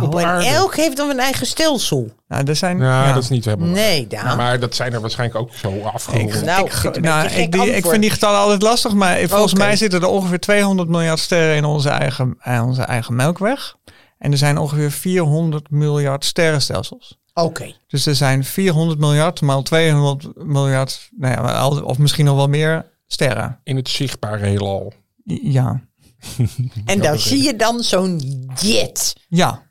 [0.00, 2.12] Oh, en elk heeft dan een eigen stelsel.
[2.28, 3.68] Nou, er zijn, ja, dat is niet helemaal.
[3.68, 4.36] Nee, daar.
[4.36, 6.44] Maar dat zijn er waarschijnlijk ook zo afgerond.
[6.44, 10.00] Nou, ik, nou, ik, die, ik vind die getallen altijd lastig, maar volgens mij zitten
[10.00, 13.76] er ongeveer 200 miljard sterren in onze eigen, eh, onze eigen melkweg.
[14.18, 17.18] En er zijn ongeveer 400 miljard sterrenstelsels.
[17.34, 17.74] Oké.
[17.86, 22.86] Dus er zijn 400 miljard maal 200 miljard, nou ja, of misschien nog wel meer
[23.06, 23.60] sterren.
[23.64, 24.92] In het zichtbare heelal.
[25.24, 25.80] Ja.
[26.84, 28.20] en dan zie je dan zo'n
[28.60, 29.12] jet.
[29.28, 29.70] Ja.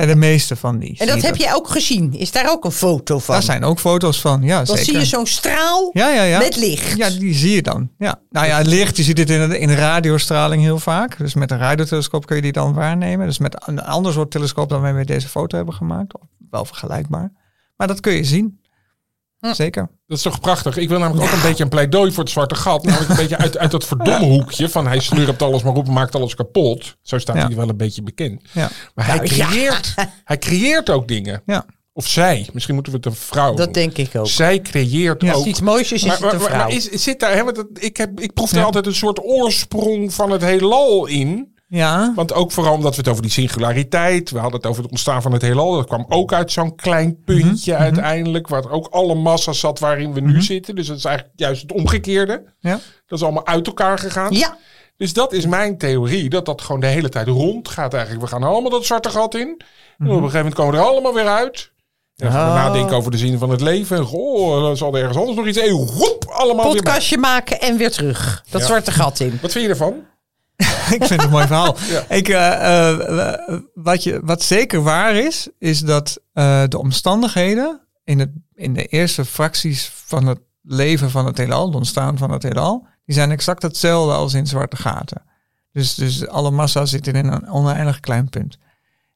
[0.00, 0.98] Bij de meeste van die.
[0.98, 2.12] En dat heb je ook gezien.
[2.12, 3.34] Is daar ook een foto van?
[3.34, 6.38] Daar zijn ook foto's van, ja Dan zie je zo'n straal ja, ja, ja.
[6.38, 6.96] met licht.
[6.96, 7.90] Ja, die zie je dan.
[7.98, 8.20] Ja.
[8.30, 11.18] Nou ja, licht, je ziet dit in, de, in radiostraling heel vaak.
[11.18, 13.26] Dus met een radiotelescoop kun je die dan waarnemen.
[13.26, 16.14] Dus met een ander soort telescoop dan wij met deze foto hebben gemaakt.
[16.50, 17.32] Wel vergelijkbaar.
[17.76, 18.59] Maar dat kun je zien.
[19.40, 19.52] Hm.
[19.52, 19.88] Zeker.
[20.06, 20.76] Dat is toch prachtig.
[20.76, 22.84] Ik wil namelijk ook een beetje een pleidooi voor het zwarte gat.
[22.84, 25.92] Namelijk een beetje uit, uit dat verdomme hoekje van hij slurpt alles maar op en
[25.92, 26.96] maakt alles kapot.
[27.02, 28.42] Zo staat hij wel een beetje bekend.
[28.52, 28.70] Ja.
[28.94, 31.42] Maar hij creëert, hij creëert ook dingen.
[31.46, 31.64] Ja.
[31.92, 32.48] Of zij.
[32.52, 34.26] Misschien moeten we het een vrouw Dat denk ik ook.
[34.26, 35.46] Zij creëert ook.
[35.46, 36.56] Iets moois is, maar, het een vrouw.
[36.56, 40.14] Maar, is, zit daar, hè, want ik, heb, ik proef er altijd een soort oorsprong
[40.14, 41.58] van het heelal in.
[41.70, 42.12] Ja.
[42.14, 45.22] Want ook vooral omdat we het over die singulariteit, we hadden het over het ontstaan
[45.22, 45.72] van het heelal.
[45.72, 47.92] Dat kwam ook uit zo'n klein puntje mhm, mhm.
[47.92, 50.40] uiteindelijk, waar ook alle massa zat waarin we nu mhm.
[50.40, 50.74] zitten.
[50.74, 52.44] Dus dat is eigenlijk juist het omgekeerde.
[52.58, 52.80] Ja.
[53.06, 54.32] Dat is allemaal uit elkaar gegaan.
[54.32, 54.56] Ja.
[54.96, 58.24] Dus dat is mijn theorie, dat dat gewoon de hele tijd rond gaat eigenlijk.
[58.24, 59.60] We gaan allemaal dat zwarte gat in.
[59.98, 61.72] En op een gegeven moment komen we er allemaal weer uit.
[62.14, 62.64] Ja, gaan we oh.
[62.64, 64.04] nadenken over de zin van het leven.
[64.04, 65.58] Goh, dan zal er ergens anders nog iets.
[65.58, 68.44] Hey, roep, allemaal Podcastje maken en weer terug.
[68.50, 69.38] Dat zwarte gat in.
[69.42, 69.94] Wat vind je ervan?
[70.96, 71.76] ik vind het een mooi verhaal.
[72.08, 78.18] Ik, uh, uh, wat, je, wat zeker waar is, is dat uh, de omstandigheden in,
[78.18, 82.42] het, in de eerste fracties van het leven van het heelal, het ontstaan van het
[82.42, 85.22] heelal, die zijn exact hetzelfde als in zwarte gaten.
[85.72, 88.58] Dus, dus alle massa zit in een oneindig klein punt.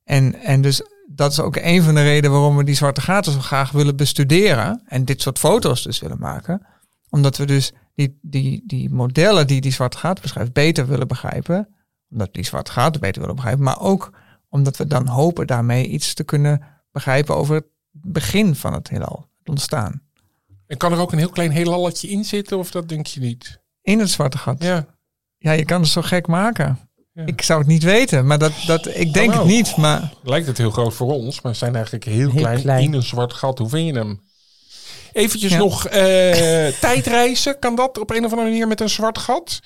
[0.05, 3.33] En, en dus dat is ook een van de redenen waarom we die zwarte gaten
[3.33, 6.67] zo graag willen bestuderen en dit soort foto's dus willen maken.
[7.11, 11.69] Omdat we dus die, die, die modellen die die zwarte gaten beschrijft beter willen begrijpen.
[12.11, 13.65] Omdat die zwarte gaten beter willen begrijpen.
[13.65, 14.13] Maar ook
[14.49, 19.29] omdat we dan hopen daarmee iets te kunnen begrijpen over het begin van het heelal,
[19.39, 20.03] het ontstaan.
[20.67, 23.61] En kan er ook een heel klein heelalletje in zitten of dat denk je niet?
[23.83, 24.63] In het zwarte gat?
[24.63, 24.87] Ja.
[25.39, 26.79] Ja, je kan het zo gek maken.
[27.15, 29.77] Ik zou het niet weten, maar dat, dat, ik denk het niet.
[29.77, 30.13] Maar...
[30.23, 33.59] Lijkt het heel groot voor ons, maar zijn eigenlijk heel, klein, in een zwart gat.
[33.59, 34.21] Hoe vind je hem?
[35.15, 35.93] Eventjes nog uh,
[36.87, 37.59] tijdreizen.
[37.59, 39.61] Kan dat op een of andere manier met een zwart gat?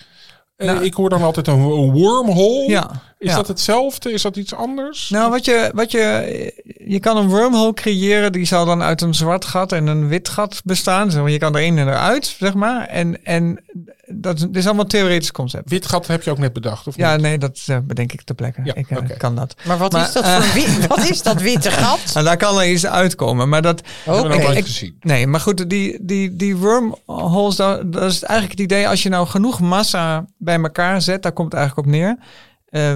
[0.56, 2.70] Uh, nou, ik hoor dan altijd een, wormhole.
[2.70, 4.12] Ja, is dat hetzelfde?
[4.12, 5.10] Is dat iets anders?
[5.10, 6.52] Nou, wat je, wat je,
[6.86, 8.32] je kan een wormhole creëren.
[8.32, 11.30] Die zal dan uit een zwart gat en een wit gat bestaan.
[11.30, 12.86] Je kan er in en eruit, zeg maar.
[12.86, 13.60] En, en
[14.06, 15.70] dat is allemaal theoretisch concept.
[15.70, 18.34] Wit gat heb je ook net bedacht, of Ja, nee, dat uh, bedenk ik ter
[18.34, 18.60] plekke.
[18.64, 19.54] Ja, ik uh, kan dat.
[19.64, 22.00] Maar wat is dat voor uh, wit, wat is dat witte gat?
[22.14, 23.82] nou, daar kan er iets uitkomen, maar dat...
[24.06, 24.18] Oké.
[24.18, 24.62] Okay.
[24.62, 24.96] gezien.
[25.00, 28.88] Nee, maar goed, die, die, die wormholes, dat, dat is eigenlijk het idee...
[28.88, 32.18] als je nou genoeg massa bij elkaar zet, daar komt het eigenlijk op neer...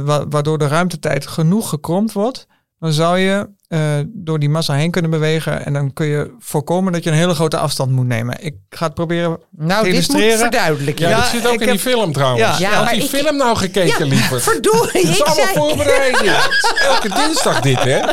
[0.05, 2.47] waardoor de ruimtetijd genoeg gekromd wordt...
[2.79, 5.65] dan zou je uh, door die massa heen kunnen bewegen.
[5.65, 8.37] En dan kun je voorkomen dat je een hele grote afstand moet nemen.
[8.41, 10.29] Ik ga het proberen nou, te illustreren.
[10.29, 11.09] Dit moet verduidelijken.
[11.09, 12.59] Ja, ja, dat zit ook in die film trouwens.
[12.59, 14.41] Ja, ja die film nou gekeken, ja, liever?
[14.51, 16.37] Verdorie, Het is allemaal voorbereiding.
[16.89, 18.01] Elke dinsdag dit, hè?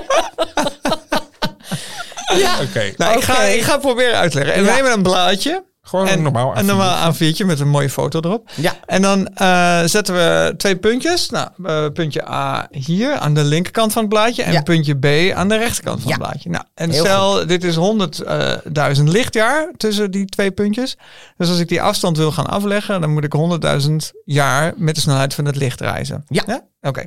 [2.38, 2.60] Ja.
[2.62, 2.94] Oké.
[2.98, 4.54] Nou, ik, ga, ik ga proberen uitleggen.
[4.54, 5.64] En we nemen een blaadje.
[5.90, 8.50] Gewoon een normaal Een normaal A4'tje met een mooie foto erop.
[8.56, 8.74] Ja.
[8.86, 11.30] En dan uh, zetten we twee puntjes.
[11.30, 14.44] Nou, uh, puntje A hier aan de linkerkant van het blaadje.
[14.44, 16.50] En puntje B aan de rechterkant van het blaadje.
[16.50, 17.76] Nou, en stel, dit is
[18.98, 20.98] 100.000 lichtjaar tussen die twee puntjes.
[21.38, 23.36] Dus als ik die afstand wil gaan afleggen, dan moet ik
[23.82, 26.24] 100.000 jaar met de snelheid van het licht reizen.
[26.28, 26.44] Ja.
[26.48, 26.62] ja?
[26.82, 27.06] Oké.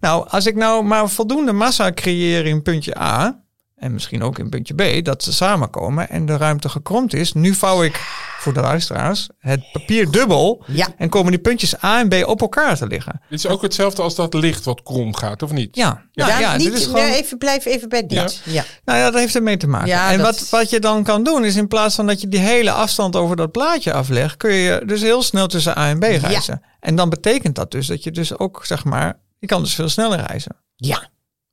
[0.00, 3.41] Nou, als ik nou maar voldoende massa creëer in puntje A
[3.82, 7.32] en misschien ook in puntje B, dat ze samenkomen en de ruimte gekromd is.
[7.32, 7.96] Nu vouw ik
[8.38, 10.88] voor de luisteraars het papier dubbel ja.
[10.96, 13.20] en komen die puntjes A en B op elkaar te liggen.
[13.28, 15.76] Dit is ook hetzelfde als dat licht wat krom gaat, of niet?
[15.76, 17.04] Ja, ja, ja, ja niet, dit is gewoon...
[17.04, 18.42] even, blijf even bij dit.
[18.44, 18.64] Ja.
[18.84, 19.92] Nou ja, dat heeft ermee te maken.
[19.92, 22.70] en wat, wat je dan kan doen is in plaats van dat je die hele
[22.70, 26.62] afstand over dat plaatje aflegt, kun je dus heel snel tussen A en B reizen.
[26.80, 29.88] En dan betekent dat dus dat je dus ook, zeg maar, je kan dus veel
[29.88, 30.56] sneller reizen.
[30.76, 31.10] Ja.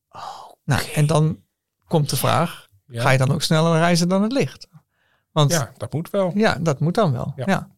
[0.09, 1.37] Oh, nou, en dan
[1.89, 4.67] komt de vraag, ga je dan ook sneller reizen dan het licht?
[5.31, 6.31] Want, ja, dat moet wel.
[6.35, 7.33] Ja, dat moet dan wel.
[7.35, 7.69] Ja.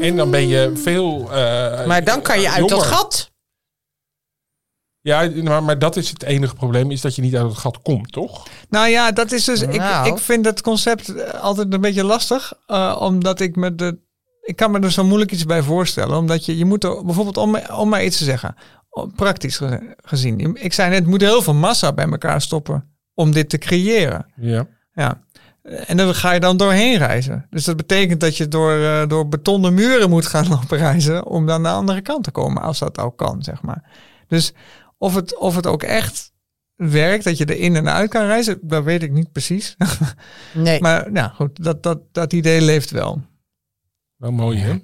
[0.00, 1.20] En dan ben je veel.
[1.22, 3.32] Uh, maar dan kan je uit dat gat.
[5.00, 7.82] Ja, maar, maar dat is het enige probleem, is dat je niet uit het gat
[7.82, 8.46] komt, toch?
[8.68, 9.60] Nou ja, dat is dus.
[9.60, 10.08] Ik, nou.
[10.08, 13.98] ik vind het concept eh, altijd een beetje lastig, uh, omdat ik me de.
[14.40, 17.36] Ik kan me er zo moeilijk iets bij voorstellen, omdat je, je moet er bijvoorbeeld
[17.36, 18.54] om, om maar iets te zeggen,
[19.16, 19.60] praktisch
[19.96, 20.56] gezien.
[20.62, 24.26] Ik zei net, moet heel veel massa bij elkaar stoppen om dit te creëren.
[24.36, 24.66] Ja.
[24.92, 25.22] ja.
[25.62, 27.46] En dan ga je dan doorheen reizen.
[27.50, 31.46] Dus dat betekent dat je door, uh, door betonnen muren moet gaan lopen reizen om
[31.46, 33.90] dan naar de andere kant te komen, als dat ook kan, zeg maar.
[34.26, 34.52] Dus
[34.98, 36.32] of het, of het ook echt
[36.74, 39.76] werkt, dat je er in en uit kan reizen, dat weet ik niet precies.
[40.54, 40.80] Nee.
[40.80, 43.22] maar nou goed, dat, dat, dat idee leeft wel.
[44.16, 44.78] Wel mooi, hè?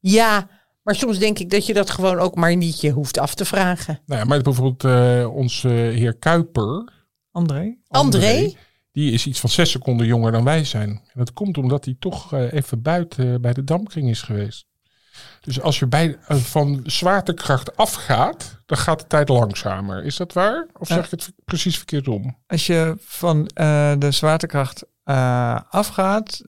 [0.00, 0.48] Ja,
[0.82, 3.44] maar soms denk ik dat je dat gewoon ook maar niet je hoeft af te
[3.44, 4.00] vragen.
[4.06, 6.98] Nou ja, maar bijvoorbeeld uh, onze heer Kuiper,
[7.30, 7.76] André.
[7.88, 8.52] André.
[8.92, 10.88] Die is iets van zes seconden jonger dan wij zijn.
[10.88, 14.66] En dat komt omdat hij toch uh, even buiten bij de dampkring is geweest.
[15.40, 20.04] Dus als je bij, uh, van zwaartekracht afgaat, dan gaat de tijd langzamer.
[20.04, 20.66] Is dat waar?
[20.78, 22.38] Of zeg ik het precies verkeerd om?
[22.46, 24.84] Als je van uh, de zwaartekracht
[25.68, 26.42] afgaat,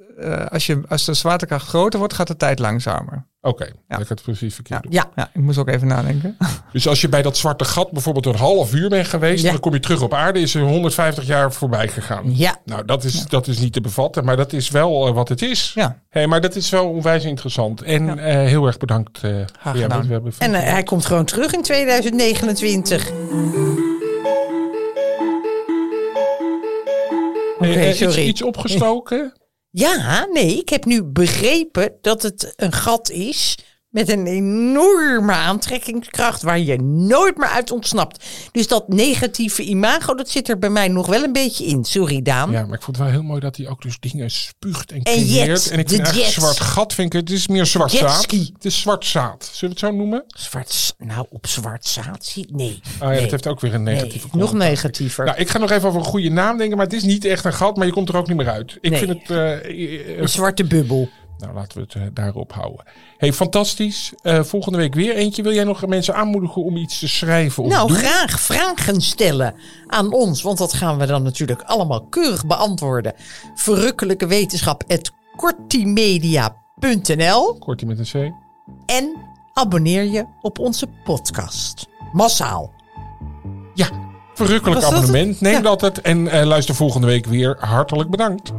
[0.49, 3.30] als, je, als de zwaartekracht groter wordt, gaat de tijd langzamer.
[3.45, 3.99] Oké, okay, ja.
[3.99, 5.11] ik het precies verkeerd ja.
[5.14, 5.30] Ja.
[5.34, 6.36] ik moest ook even nadenken.
[6.72, 9.45] Dus als je bij dat zwarte gat bijvoorbeeld een half uur bent geweest...
[9.45, 12.36] dan kom je terug op aarde, is er 150 jaar voorbij gegaan.
[12.36, 12.57] Ja.
[12.64, 15.43] Nou, dat is, dat is niet te bevatten, maar dat is wel uh, wat het
[15.43, 15.72] is.
[15.74, 15.99] Ja.
[16.09, 17.82] Hey, maar dat is wel onwijs interessant.
[17.82, 19.22] En uh, heel erg bedankt.
[19.24, 19.38] Uh,
[20.38, 23.11] en hij komt gewoon terug in 2029.
[27.59, 28.26] Oké, okay, sorry.
[28.26, 29.32] Iets opgestoken?
[29.74, 33.58] Ja, nee, ik heb nu begrepen dat het een gat is
[33.93, 38.24] met een enorme aantrekkingskracht waar je nooit meer uit ontsnapt.
[38.53, 41.84] Dus dat negatieve imago, dat zit er bij mij nog wel een beetje in.
[41.84, 42.51] Sorry, Daan.
[42.51, 45.03] Ja, maar ik vond het wel heel mooi dat hij ook dus dingen spuugt en
[45.03, 45.66] creëert.
[45.66, 48.30] En, en ik vind echt zwart gat, vind ik het is meer zwart zaad.
[48.30, 49.51] Het is zwart zaad.
[49.53, 50.24] Zullen we het zo noemen?
[50.26, 52.80] Zwart, nou, op zwart zaad zie Nee.
[52.99, 55.24] Ah, ja, dat heeft ook weer een negatieve nee, Nog negatiever.
[55.24, 57.45] Nou, ik ga nog even over een goede naam denken, maar het is niet echt
[57.45, 58.78] een gat, maar je komt er ook niet meer uit.
[58.80, 59.30] Ik vind het...
[59.30, 61.11] Uh, een zwarte bubbel.
[61.43, 62.84] Nou, laten we het uh, daarop houden.
[63.16, 64.12] Hey, fantastisch.
[64.22, 65.43] Uh, volgende week weer eentje.
[65.43, 67.62] Wil jij nog mensen aanmoedigen om iets te schrijven?
[67.62, 67.97] Of nou, doen?
[67.97, 69.55] graag vragen stellen
[69.86, 70.43] aan ons.
[70.43, 73.14] Want dat gaan we dan natuurlijk allemaal keurig beantwoorden.
[73.55, 74.84] Verrukkelijke wetenschap
[75.36, 78.14] kortimedia.nl Kortie met een C.
[78.86, 79.16] En
[79.53, 81.86] abonneer je op onze podcast.
[82.12, 82.72] Massaal.
[83.74, 83.88] Ja,
[84.34, 85.40] verrukkelijk abonnement.
[85.40, 87.57] Neem dat het en uh, luister volgende week weer.
[87.61, 88.53] Hartelijk bedankt.